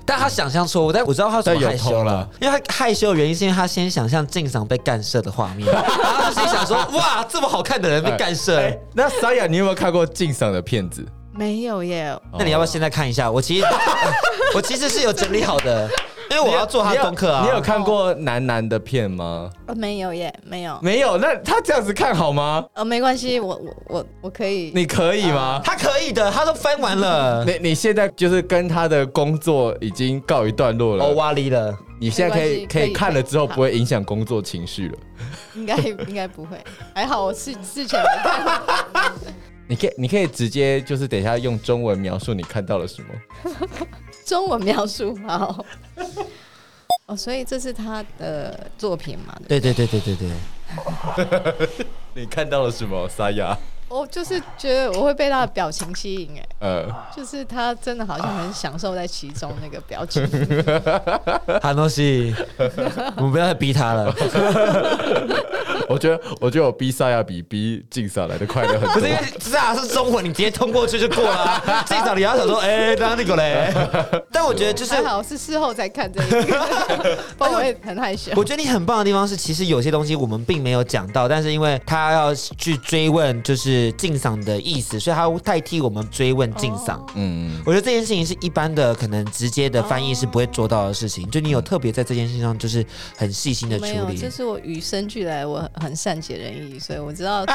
[0.09, 8.59] 但他想象错误，但我知道他是害羞了，因为他害羞的原因是因为他先想象镜赏被干涉的画面， 然后心想说哇，这么好看的人被干涉。
[8.95, 11.05] 那 Saya，你有没有看过镜赏的片子？
[11.35, 13.31] 没有耶，那你要不要现在看一下？
[13.31, 13.67] 我其实
[14.57, 15.87] 我其实是有整理好的。
[16.31, 17.43] 因为我要做他功课啊！
[17.43, 19.51] 你有看过男男的片吗？
[19.67, 21.17] 呃，没有耶，没有，没有。
[21.17, 22.63] 那他这样子看好吗？
[22.75, 24.71] 呃，没关系，我我我我可以。
[24.75, 25.61] 你可以吗？
[25.65, 27.45] 他可以的，他都翻完了。
[27.47, 31.05] 你你现在就是跟他的工作已经告一段落了。
[31.05, 31.75] 哦，哇哩了！
[32.01, 34.99] 你现在可以可以看了之后不会影响工作情绪了。
[35.55, 36.59] 应该应该不会，
[36.95, 39.13] 还好我是事前看。
[39.67, 43.53] 你可以你可以直接就是等一下用中文描述你看到了什么。
[44.29, 45.65] 中文描述包
[47.07, 49.35] 哦，所以这是他的作品嘛？
[49.49, 50.29] 对对对对对对。
[52.15, 53.09] 你看到了什么？
[53.09, 53.57] 撒哑。
[53.89, 56.85] 我就是觉得我会被他的表情吸引，哎，呃，
[57.17, 60.23] 就是他真的好像很享受在其中那个表情。
[61.63, 62.35] 韩东西，
[63.17, 64.15] 我们不要再逼他了。
[65.89, 68.93] 我觉得，我觉得我逼萨亚比逼静萨来的快乐很多。
[68.93, 69.07] 不是，
[69.39, 71.83] 至少是中文，你直接通过去就过啦。
[71.87, 73.73] 静萨你要想说：“哎，刚刚那个嘞。”
[74.31, 78.33] 但我觉得就是最好是事后再看这个，包括很害羞。
[78.37, 83.78] 我觉得你很棒的地方是，其实有些东西我们并没有讲到，但是因为他要去追问，就是。
[83.79, 87.05] 是敬赏的意思，所以他代替我们追问敬赏。
[87.15, 87.19] 嗯
[87.51, 91.29] 嗯，我觉得这件事情是一般的，可能直接的翻译是不会做到的事情。
[91.31, 92.85] 就你有特别在这件事情上，就是
[93.17, 93.91] 很细心的处理。
[93.93, 97.55] 没有，这是我与生俱来，我很善解人意，所以我知道 哎，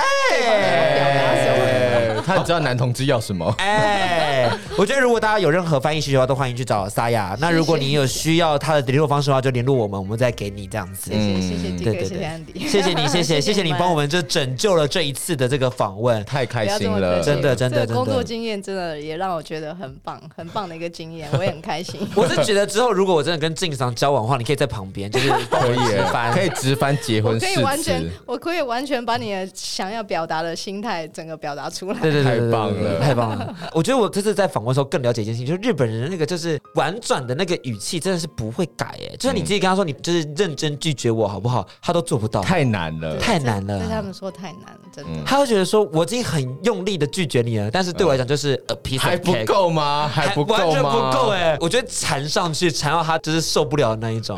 [1.03, 3.53] 方要他知道男同志要什么。
[3.57, 7.37] 哎，我觉得如果大家有任何翻译需求的话，都欢迎去找萨雅。
[7.41, 11.11] 那如果你有需要他的联络方式的话，就联络我们，我们再给你这样子。
[11.11, 16.12] 谢谢，谢谢，谢谢安迪，谢谢你，谢谢，谢谢你帮我们就拯救了这一次的这个访问。
[16.23, 22.01] 太开心了，真的真的，这个工作经验真的也让我觉得很棒， 很棒的一个经验，我也很开心。
[22.15, 31.99] 我是觉得之后如果我真的跟正商交往的话，你可以在旁边， 就是可以翻，可以直翻结婚，可以完全，我可以完全把你的想要表达的心态整个表达出来。
[32.01, 33.55] 太棒了，太棒了！
[33.73, 43.79] 我觉得我这次在访问的时候更了解一件事情，就是日本人那个就是婉转的那个语气真的是不会改，哎，就是你自己跟他说你就是认真拒绝我好不好，他都做不到，太难了，太难了。
[43.79, 46.02] 对他们说太难了，真的，他会觉得说我。
[46.03, 50.05] 我已经很用力的拒绝你了，但是对我来讲就是呃，皮还不够吗？
[50.05, 50.63] 还不够吗？
[50.65, 51.57] 完全不够哎！
[51.61, 54.37] 我觉得缠上去，缠到他就是受不了那一种。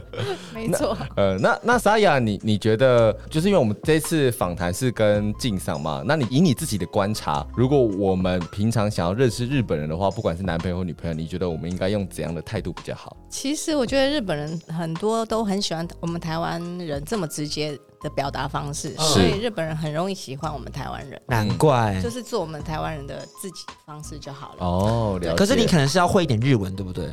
[0.72, 13.16] 错，呃，那那沙雅，你你觉得就是因为我们这次访谈是跟静赏嘛，那你以你自己的观察，如果我们平常想要认识日本人的话，不管是男朋友或女朋友，你觉得我们应该用怎样的态度比较好？
[13.30, 24.64] 其实我觉得日本人很多都很喜欢我们台湾人这么直接的表达方式，所以日本人很容易喜欢我们台湾人，难怪就是做我们台湾人的自己方式就好了。
[24.64, 25.36] 哦，了解。
[25.36, 27.08] 可是你可能是要会一点日文，对不对？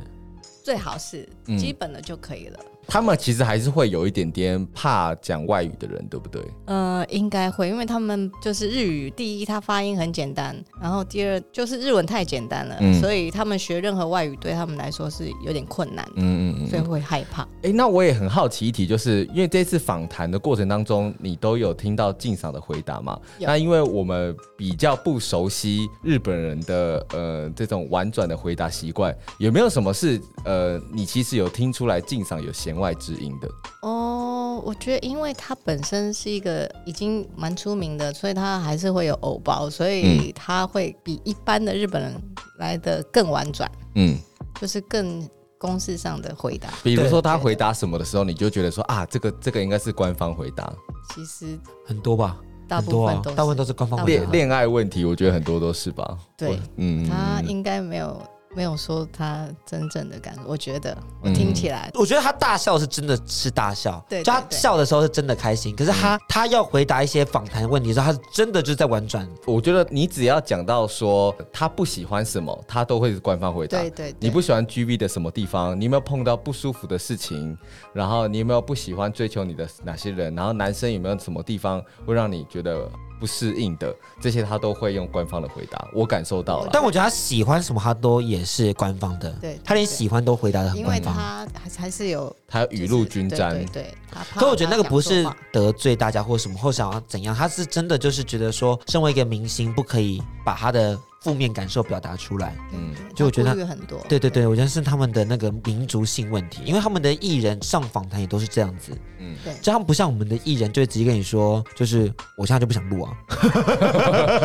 [0.64, 1.30] 最好是
[1.60, 2.58] 基本的就可以了。
[2.88, 6.42] 他们其实还是会有一点点怕讲外语的人，对不对？
[6.66, 16.06] 呃，应该会，因为他们就是日语，第一，它发音很简单；然后第二，就是日文太简单了，所以他们学任何外语对他们来说是有点困难。
[16.16, 17.44] 嗯嗯嗯，所以会害怕。
[17.64, 23.20] 哎，那我也很好奇一题，就是因为这次访谈的过程当中，你都有听到敬赏的回答嘛？
[23.40, 32.75] 那因为我们比较不熟悉日本人的呃这种婉转的回答习惯，有没有什么事呃，你其实有听出来敬赏有显？
[32.76, 33.50] 弦外之音的
[33.82, 42.14] 哦，我觉得因为他本身是一个已经蛮出名的，所以他还是会有偶包，所以他会比一般的日本人
[42.60, 44.18] 来的更婉转，嗯，
[44.60, 46.70] 就是更公式上的回答。
[46.84, 50.70] 比如说他回答什么的时候，你就觉得说啊，这个这个应该是官方回答。
[51.14, 54.06] 其实很多吧，大部分大部分都是官方。
[54.06, 56.18] 恋恋爱问题，我觉得很多都是吧。
[56.38, 58.22] 对，嗯，他应该没有。
[58.56, 65.76] 没有说他真正的感受，我觉得我听起来，我觉得他大笑是真的是大笑，对，他笑的时候是真的开心。
[65.76, 69.28] 可是他他要回答一些访谈问题的时候，他是真的就是在婉转。
[69.46, 73.78] 我觉得你只要讲到说他不喜欢什么，他都会官方回答。
[73.78, 75.80] 对对，你不喜欢 G V 的什么地方？
[75.80, 77.56] 你有没有碰到不舒服的事情？
[77.94, 80.34] 然后你有没有不喜欢追求你的哪些人？
[80.34, 82.90] 然后男生有没有什么地方会让你觉得？
[83.20, 86.70] 不适应的这些，他都会用官方的回答，我感受到了。
[86.72, 89.30] 但我觉得他喜欢什么，他都也是官方的。
[89.42, 90.98] 对，他连喜欢都回答的很官方。
[90.98, 91.48] 因为他
[91.78, 93.66] 还还是有，他雨露均沾。
[93.68, 93.94] 对，
[94.36, 100.98] 可我觉得那个不是得罪大家或者什么，或想要怎样，他是真的就是觉得说，身为一个明星，不可以把他的。
[101.26, 113.12] 负面感受表达出来，嗯，就我觉得很多，对对对，我觉得是他们的那个民族性问题，因为他们的艺人上访谈也都是这样子，嗯，对，就他们不像我们的艺人，就直接跟你说，就是我现在就不想录啊，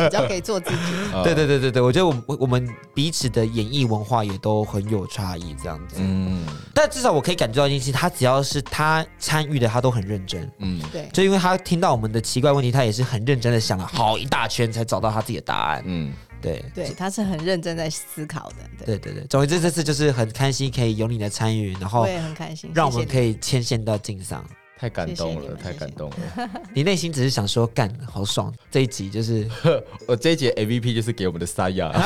[0.09, 0.77] 只 要可以做自己，
[1.23, 16.11] 对对对对对，我觉得我我我们彼此的演艺文化也都很有差异，这样子，嗯，但至少我可以感觉到一件事，他只要是他参与的，他都很认真，嗯，对，就因为他听到我们的奇怪问题，他也是很认真的想了好一大圈，才找到他自己的答案，嗯。
[16.41, 18.57] 对对，他是很认真在思考的。
[18.85, 24.43] 对对对，总之这次就是很开心，可以有你的参与，然后我很开心，让我们可以牵线到镜上，
[24.77, 26.15] 太感动了，太感动了。
[26.73, 28.51] 你内心只是想说干，好爽！
[28.71, 29.47] 这一集就是
[30.07, 31.89] 我这一节 MVP 就是给我们的沙亚，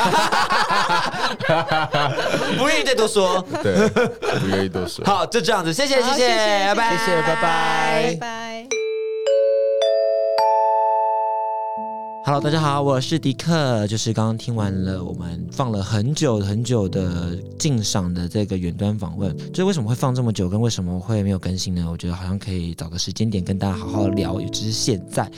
[2.58, 5.06] 不愿意再多说，对，不愿意多说。
[5.06, 8.85] 好，就这样子，谢谢谢谢，拜拜，谢谢拜拜拜拜。
[12.28, 13.86] Hello，大家好，我是迪克。
[13.86, 21.88] 就是刚刚听完了我们放了很久很久的敬赏的这个远端访问，就是为什么会放这么久，跟为什么会没有更新呢？
[21.88, 25.30] 我觉得好像可以找个时间点跟大家好好聊，尤其是现在，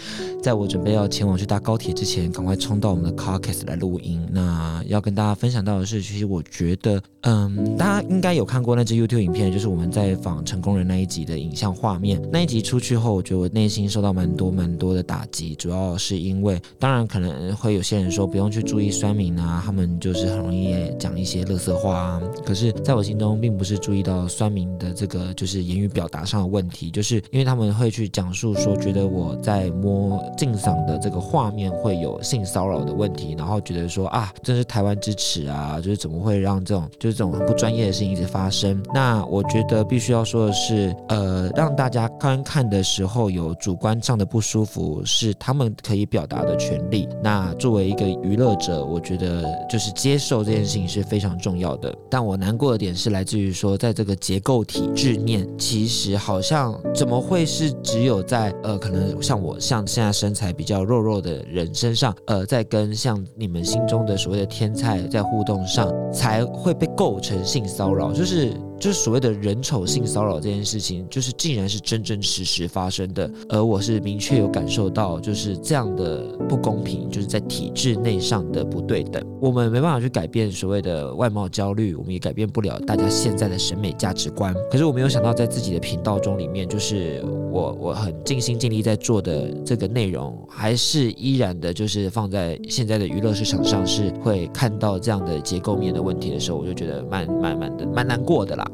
[0.41, 4.25] 在我准备要前往去搭高铁之前，赶快冲到我们的 c a r c a s s 来录音。
[4.31, 12.17] 那要跟大家分享到的是，其实我觉得，嗯，大家应该有看过那支 YouTube 影片，就是我们在访成功人那一集的影像画面。
[12.31, 16.57] 那一集出去后，我觉得我内心受到蛮多蛮多的打击，主要是因为。
[16.79, 22.21] 当然可能会有些人说不用去注意酸民啊，他们就是很容易讲一些垃圾话啊。
[22.45, 38.81] 可是在我心中，并不是注意到酸民的这个就是言语表达上的问题，就是因为他们会去讲述说，觉得我在摸镜嗓的这个画面会有性骚扰的问题，然后觉得说啊，这是台湾之耻啊，就是怎么会让这种就是这种很不专业的事情一直发生。
[38.93, 46.55] 那我觉得必须要说的是，呃，让大家观看的时候有主观上的不舒服，是他们可以表达的。
[46.67, 47.07] 权利。
[47.23, 51.93] 那作为一个娱乐者，我觉得就是接受这件事情是非常重要的。
[52.09, 68.51] 但我难过的点是来自于说，在这个结构体制面，其实好像怎么会是只有在呃，可能像我像现在身材比较弱弱的人身上，呃，在跟像你们心中的所谓的天才在互动上，才会被构成性骚扰，就是。
[68.79, 79.23] 就是所谓的人丑性骚扰这件事情，就是竟然是真真实实发生的，而我是明确有感受到，就是这样的不公平，就是在体制内上的不对等。
[79.41, 84.53] 我们没办法去改变所谓的外貌焦虑，我们也改变不了大家现在的审美价值观。
[84.69, 98.66] 可是我没有想到，在自己的频道中里面，就是我我很尽心尽力在做的这个内容，还是依然的，就是放在现在的娱乐市场上，是会看到这样的结构面的问题的时候，我就觉得蛮蛮蛮的蛮难过的啦。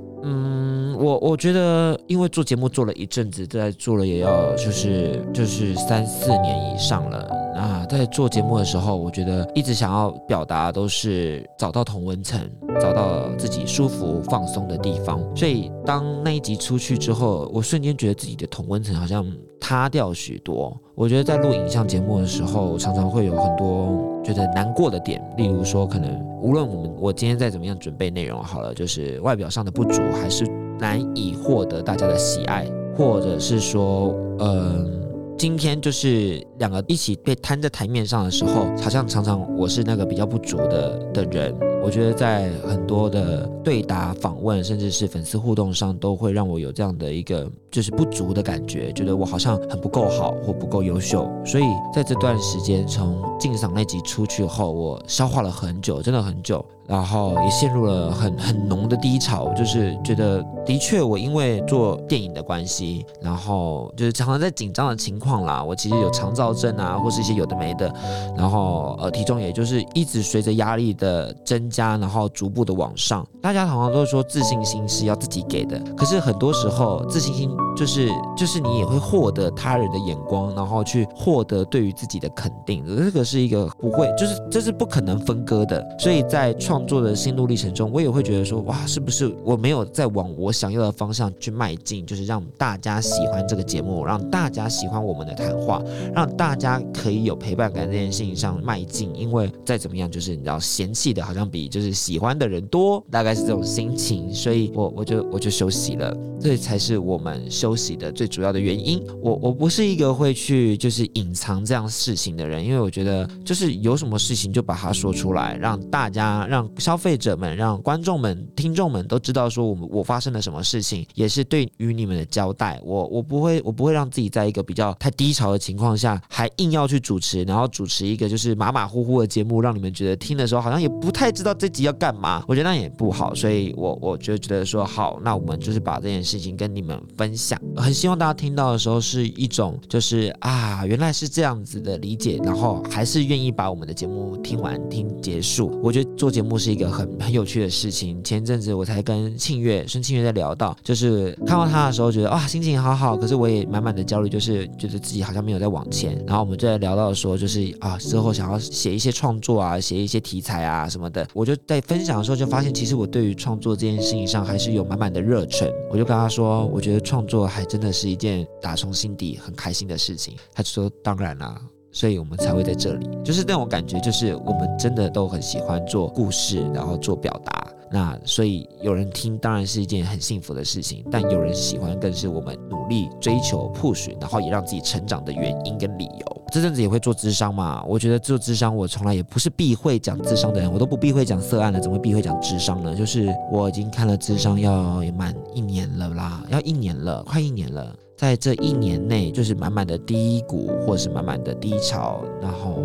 [1.04, 7.18] 我我觉得，因为做节目做了一阵子，在做了也要就是就是三四年以上了
[7.58, 7.86] 啊。
[7.90, 12.40] 在做节目的时候，我觉得一直想要表达都是找到同温层，
[12.80, 15.20] 找到自己舒服放松的地方。
[15.36, 19.26] 所以当那一集出去之后，我瞬间觉得自己的同温层好像
[19.60, 20.76] 塌掉许多。
[20.96, 26.10] 我觉得在录影像节目的时候，常常会有很多觉得难过的点，例如说，可能
[26.42, 30.63] 无论我们我今天再怎么样准备内容好了，就是外表上的不足还是。
[30.80, 32.66] 难以获得大家的喜爱，
[32.96, 34.90] 或者是说，嗯，
[35.38, 41.54] 今天就是两个一起被摊在台面上的时候，好像常常我是那个比较不足的的人。
[41.84, 43.50] 我觉得在很多的。
[43.64, 51.30] 对答访问，甚至是粉丝互动上，都会让我有这样的一个就是不足的感觉，觉得我好像很不够好或不够优秀。
[51.46, 67.92] 所以在这段时间，从《镜赏》那集出去后，我消化了很久，真的很久，然后也陷入了很很浓的低潮，就是觉得的确我因为做电影的关系，然后就是常常在紧张的情况啦，我其实有肠燥症啊，或是一些有的没的，
[68.36, 73.26] 然后呃体重也就是一直随着压力的增加，然后逐步的往上。
[73.42, 77.48] 那大家常常都是说自信心是要自己给的，可是很多时候自信心
[77.78, 85.86] 就是就是你也会获得他人的眼光，然后去获得对于自己的肯定，这个是一个不会就是这是不可能分割的。
[86.00, 92.04] 所以在创作的心路历程中，我也会觉得说哇，是不是我没有在往我想要的方向去迈进？
[92.08, 95.80] 就是让大家喜欢这个节目，让大家喜欢我们的谈话，
[96.12, 99.14] 让大家可以有陪伴感这件事情上迈进。
[99.16, 103.43] 因为再怎么样，就是你知道嫌弃的好像比就是喜欢的人多，大概是。
[103.46, 109.04] 这种心情，所以我我就我就休息了，这才是我们休息的最主要的原因。
[109.22, 122.80] 我我不是一个会去就是隐藏这样事情的人，因为我觉得就是有什么事情就把它说出来，让大家让消费者们、让观众们、听众们都知道说我们我发生了什么事情，也是对于你们的交代。
[122.86, 133.33] 我我不会我不会让自己在一个比较太低潮的情况下，还硬要去主持，然后主持一个就是马马虎虎的节目，让你们觉得听的时候好像也不太知道这集要干嘛，我觉得那也不好。
[133.36, 145.78] 所以，我我就觉得说好，那我们就是把这件事情跟你们分享，很希望大家听到的时候是一种，就是啊，原来是这样子的理解，然后还是愿意把我们的节目听完听结束。
[145.84, 148.22] 我觉得做节目是一个很很有趣的事情。
[148.24, 156.16] 前阵子我才跟庆月孙庆月在聊到，就是看到他的时候，觉得哇，心情好好，可是我也满满的焦虑，就是觉得自己好像没有在往前。
[156.28, 161.28] 然后我们就在聊到说，就是啊，之后想要写一些创作啊，写一些题材啊什么的。
[161.34, 163.23] 我就在分享的时候就发现，其实我对。
[163.24, 170.36] 对于创作这件事情上还是有满满的热忱，我就跟他说，我觉得创作还真的是一件打从心底很开心的事情。
[170.54, 171.56] 他就说当然啦，
[171.90, 177.66] 所以我们才会在这里，就是那种感觉，就是我们真的都很喜欢做故事，然后做表达。
[177.94, 186.42] 那所以有人听当然是一件很幸福的事情，但有人喜欢更是我们努力追求 push，然后也让自己成长的原因跟理由。
[186.52, 187.84] 这阵子也会做智商嘛？
[187.84, 192.96] 我觉得做智商，我从来也不是避讳讲智商的人，我都不避讳讲色案了，怎么会避讳讲智商呢？
[192.96, 197.96] 就是我已经看了智商要满一年了啦，要一年了，快一年了。
[198.18, 202.82] 在这一年内，就是满满的低谷，或是满满的低潮，然后。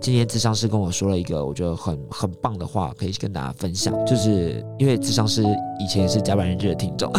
[0.00, 5.42] 今天智商师跟我说了一个我觉得很很棒的话，可以跟大家分享，就是因为智商师
[5.78, 7.12] 以前也是甲板日知的听众，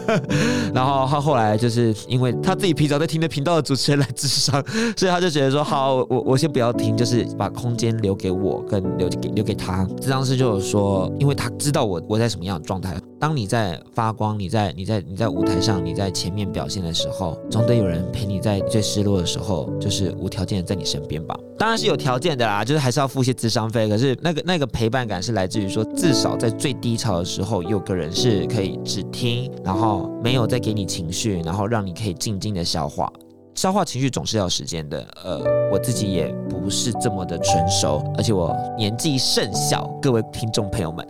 [0.72, 4.64] 然后他后来就是因为他自己平常在听的频道的主持人来智商，
[4.96, 9.86] 所以他就觉得说好，我我先不要听，就是把空间留给我跟留给留给他。
[10.00, 21.38] 智商师就是说，因为他知道我我在什么样的状态，当你在发光，你在你在你在舞台上，你在前面表现的时候，总得有人陪你在最失落的时候，就是无条件在你身边吧。
[21.58, 22.13] 当然是有条。
[22.14, 23.88] 条件的啦，就是还是要付一些智商费。
[23.88, 33.12] 可是那个那个陪伴感是来自于说，至少在最低潮的时候，有个人是可以只听，然后没有再给你情绪，然后让你可以静静的消化。
[33.56, 35.04] 消化情绪总是要时间的。
[35.24, 35.40] 呃，
[35.72, 41.04] 我自己也不是这么的成熟，而且我年纪甚小，各位听众朋友们，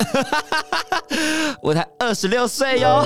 [1.61, 3.05] 我才二十六岁哟。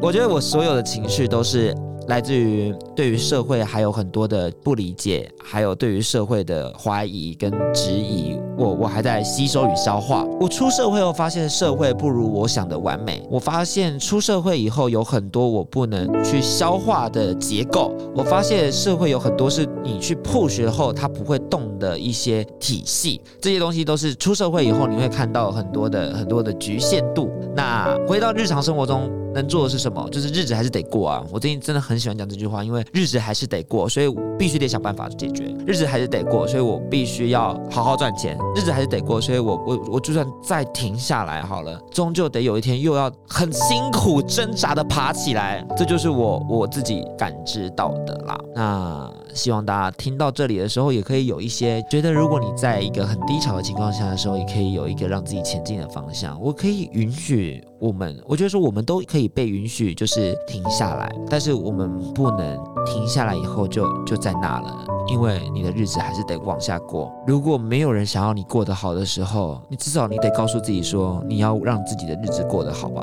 [0.00, 1.74] 我觉得我所有的情绪都是。
[2.10, 8.36] 来自于对于社会还有很多的不理解，还有对于社会的怀疑跟质疑。
[8.58, 10.24] 我我还在吸收与消化。
[10.40, 13.24] 我出社会后发现社会不如我想的完美。
[13.30, 17.96] 我发现出社会以后有很多我不能去消化的结构。
[18.12, 23.18] 我发现社会有很多是你去破学后它不会动的一些体系。
[23.40, 27.30] 这些东西都是出社会以后你会看到很多的很多的局限度。
[27.56, 29.08] 那回到日常生活中。
[29.32, 30.06] 能做的是什么？
[30.10, 31.24] 就是日子还是得过啊！
[31.30, 34.08] 我最近真的很喜欢讲这句话，因为日子还是得过，所以
[34.38, 35.44] 必须得想办法解决。
[35.66, 38.36] 日子还是得过，所以我必须要好好赚钱。
[38.54, 45.64] 日子还是得过，所以我我我就算再停下来好了，终究得有一天又要很辛苦挣扎的爬起来。
[45.76, 48.38] 这就是我我自己感知到的啦。
[48.54, 56.40] 那希望大家听到这里的时候，也可以有一些觉得，如果你在一个很低潮的情况下的时候，也可以有一个让自己前进的方向。
[56.40, 57.62] 我可以允许。
[57.80, 67.10] 我们，我觉得说我们都可以被允许，就是停下来，但是我们不能停下来以后就就在那了，因为你的日子还是得往下过。
[67.26, 73.02] 如果没有人想要你过得好的时候，你至少你得告诉自己说，你要让自己的日子过得好吧。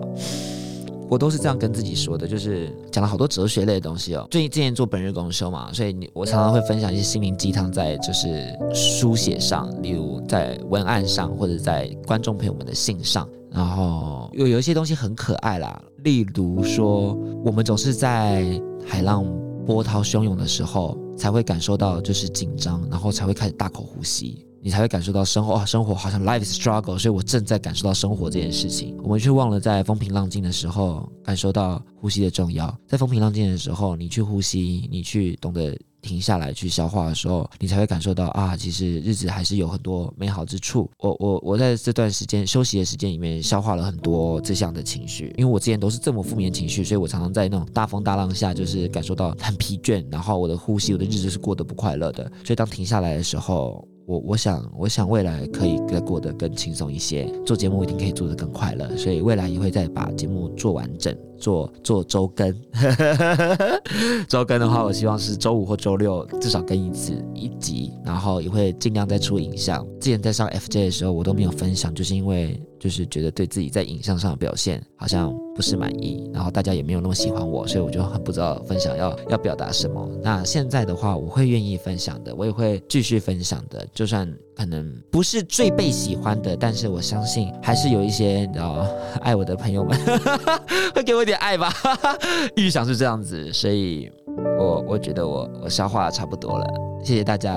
[1.10, 4.28] 我都是这样跟自己说的，就是讲了好多哲学类的东西哦。
[4.30, 13.28] 最近之前做本日公修嘛，所以你我常常会分享一些心灵鸡汤在就是书写上，例如在文案上或者在观众朋友们的信上。
[13.52, 19.26] 然后有有一些东西很可爱啦，例如说，我们总是在海浪
[19.66, 28.96] 波涛汹涌的时候才会感受到就是紧张，然后才会开始大口呼吸，你才会感受到生活，生活好像 life is struggle，所以我正在感受到生活这件事情。
[29.02, 35.76] 我们却忘了在风平浪静的时候感受到呼吸的重要，在风平浪静的时候，你去呼吸，你去懂得。
[36.02, 40.90] 停下来去消化的时候，你才会感受到啊，其实日子还是有很多美好之处。
[41.00, 45.34] 我我我在这段时间休息的时间里面，消化了很多这项的情绪。
[45.38, 52.30] 因为我之前都是这么负面情绪，所以我常常在那种大风大浪下，就是感受到很疲倦，然后我的呼吸，我的日子是过得不快乐的。
[52.46, 58.96] 所以当停下来的时候，我我想我想未来可以再过得更轻松一些，做节目一定可以做得更快乐。
[58.96, 61.14] 所以未来也会再把节目做完整。
[61.38, 62.54] 做做周更，
[64.28, 69.86] 周更的话，我希望是周五或周六至少更一次一集，然后也会尽量再出影像。
[70.00, 80.08] 之前在上 FJ 的时候，我都没有分享，就是因为就是觉得对自己在影像上的表现好像不是满意，然后大家也没有那么喜欢我，所以我就很不知道分享要要表达什么。
[80.22, 88.88] 那现在的话，我会愿意分享的，我也会继续分享的，就算可能不是最被喜欢的，但是我相信还是有一些你知道
[89.22, 89.98] 爱我的朋友们
[90.96, 91.27] 会给我。
[91.28, 91.72] 点爱吧，
[92.56, 94.10] 预想是这样子，所以
[94.58, 96.66] 我我觉得我我消化差不多了，
[97.04, 97.54] 谢谢大家。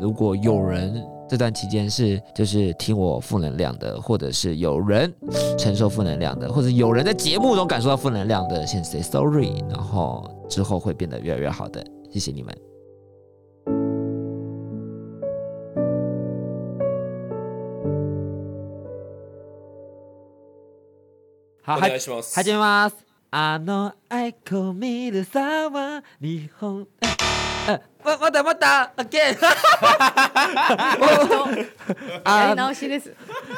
[0.00, 5.10] 如果有人这段期间是就是听我负能量的，或者是有人
[5.56, 12.52] 承受负能量的，或者有人在节目中感受到负能量的，先 say sorry，然后之后会变得越来越好的，谢谢你们。
[21.66, 22.96] お願いします始めます
[23.30, 26.86] あのア愛こミルさんは日本
[28.04, 29.38] ままだまだ、オッケー
[32.22, 33.14] あ、 直しです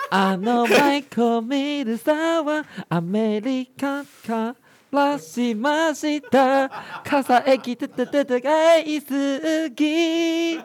[0.09, 4.55] あの舞い込ミルさんはアメリカか
[4.93, 6.71] らしました
[7.05, 10.61] 傘駅ててててがいすぎ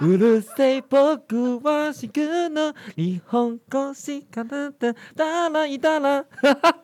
[0.00, 2.16] うるせい僕は死く
[2.48, 6.24] の日本語しかなってだらいだら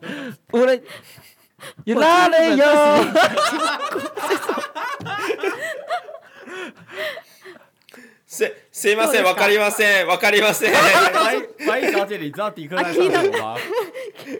[0.53, 0.83] 俺
[1.85, 2.65] やられよ
[8.25, 13.55] すすいませんわかりませんわかりません白小姐你知道迪克在唱什么吗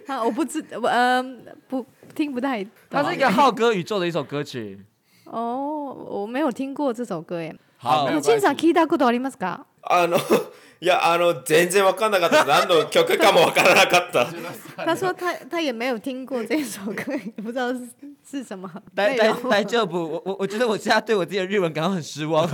[0.07, 4.78] 啊我不知嗯不听不太它是 一个浩歌宇宙的一首歌曲
[5.26, 8.22] 哦我没有听过这首歌耶はい。
[8.22, 9.66] 陳さん聞いたことありますか？
[9.84, 10.18] あの
[10.82, 12.44] いやあの全然わかんなかった。
[12.46, 14.26] 何の曲かもわからなかった。
[14.76, 17.72] 他说他他也没有听过这首歌，也不知道
[18.30, 18.70] 是什么。
[18.96, 19.98] 大大大丈夫？
[20.06, 22.48] 我我我觉得我现在对我自己的日文感到很失望。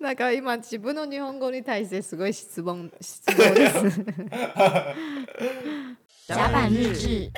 [0.00, 4.00] なんか今自分の日本語に対してすごい失望失望です。
[6.26, 7.30] 甲 板日志，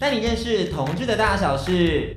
[0.00, 2.16] 带你认识同志的大小事。